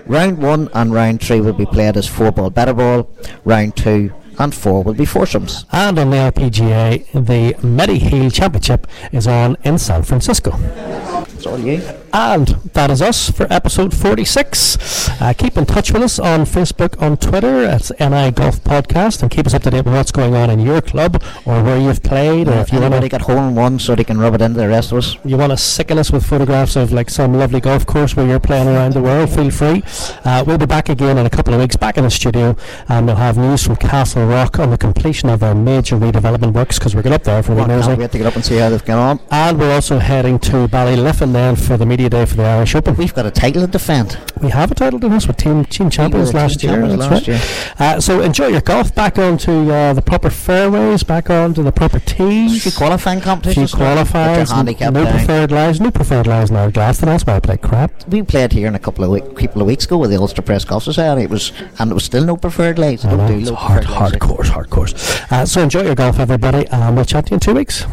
[0.07, 3.09] Round one and round three will be played as four ball better ball.
[3.45, 5.66] Round two and four will be foursomes.
[5.72, 10.51] And on the LPGA, the Mediheal Championship is on in San Francisco.
[10.51, 11.82] That's all you.
[12.14, 15.22] And that is us for episode 46.
[15.22, 17.64] Uh, keep in touch with us on Facebook, on Twitter.
[17.64, 20.59] It's NI Golf Podcast, and keep us up to date with what's going on in
[20.59, 22.47] your club or where you've played.
[22.47, 24.41] Yeah, or if you want to get hole in one so they can rub it
[24.41, 25.16] into the rest of us.
[25.24, 28.41] you want to sicken us with photographs of like some lovely golf course where you're
[28.41, 29.82] playing around the world, feel free.
[30.26, 32.57] Uh, we'll be back again in a couple of weeks, back in the studio,
[32.89, 36.93] and we'll have news from Castlerock on the completion of our major redevelopment works because
[36.93, 38.70] we're going up there for the I can't wait to get up and see how
[38.70, 39.20] they've gone on.
[39.32, 42.95] And we're also heading to Ballyliffin then for the media day for the Irish Open.
[42.95, 44.18] We've got a title to defend.
[44.41, 46.80] We have a title to this with team team champions were last team year.
[46.80, 47.80] champions last right.
[47.80, 48.95] Uh, so enjoy your golf.
[48.95, 51.04] Back onto uh, the proper fairways.
[51.04, 52.64] Back onto the proper tees.
[52.64, 53.74] Few qualifying Few competitions.
[53.76, 53.95] now.
[53.95, 54.52] Get qualifiers.
[54.52, 55.14] handicap no down.
[55.14, 55.80] preferred lies.
[55.80, 57.06] No preferred lies in our Glaston.
[57.06, 57.91] That's why I play crap.
[58.08, 60.41] We played here in a couple of week, couple of weeks ago with the Ulster
[60.41, 61.22] Press Golf Society.
[61.24, 63.06] It was and it was still no preferred lies.
[63.06, 64.93] I Don't do it's no hard, hard course, hard course.
[65.32, 67.86] Uh, so enjoy your golf, everybody, and we'll chat to you in two weeks.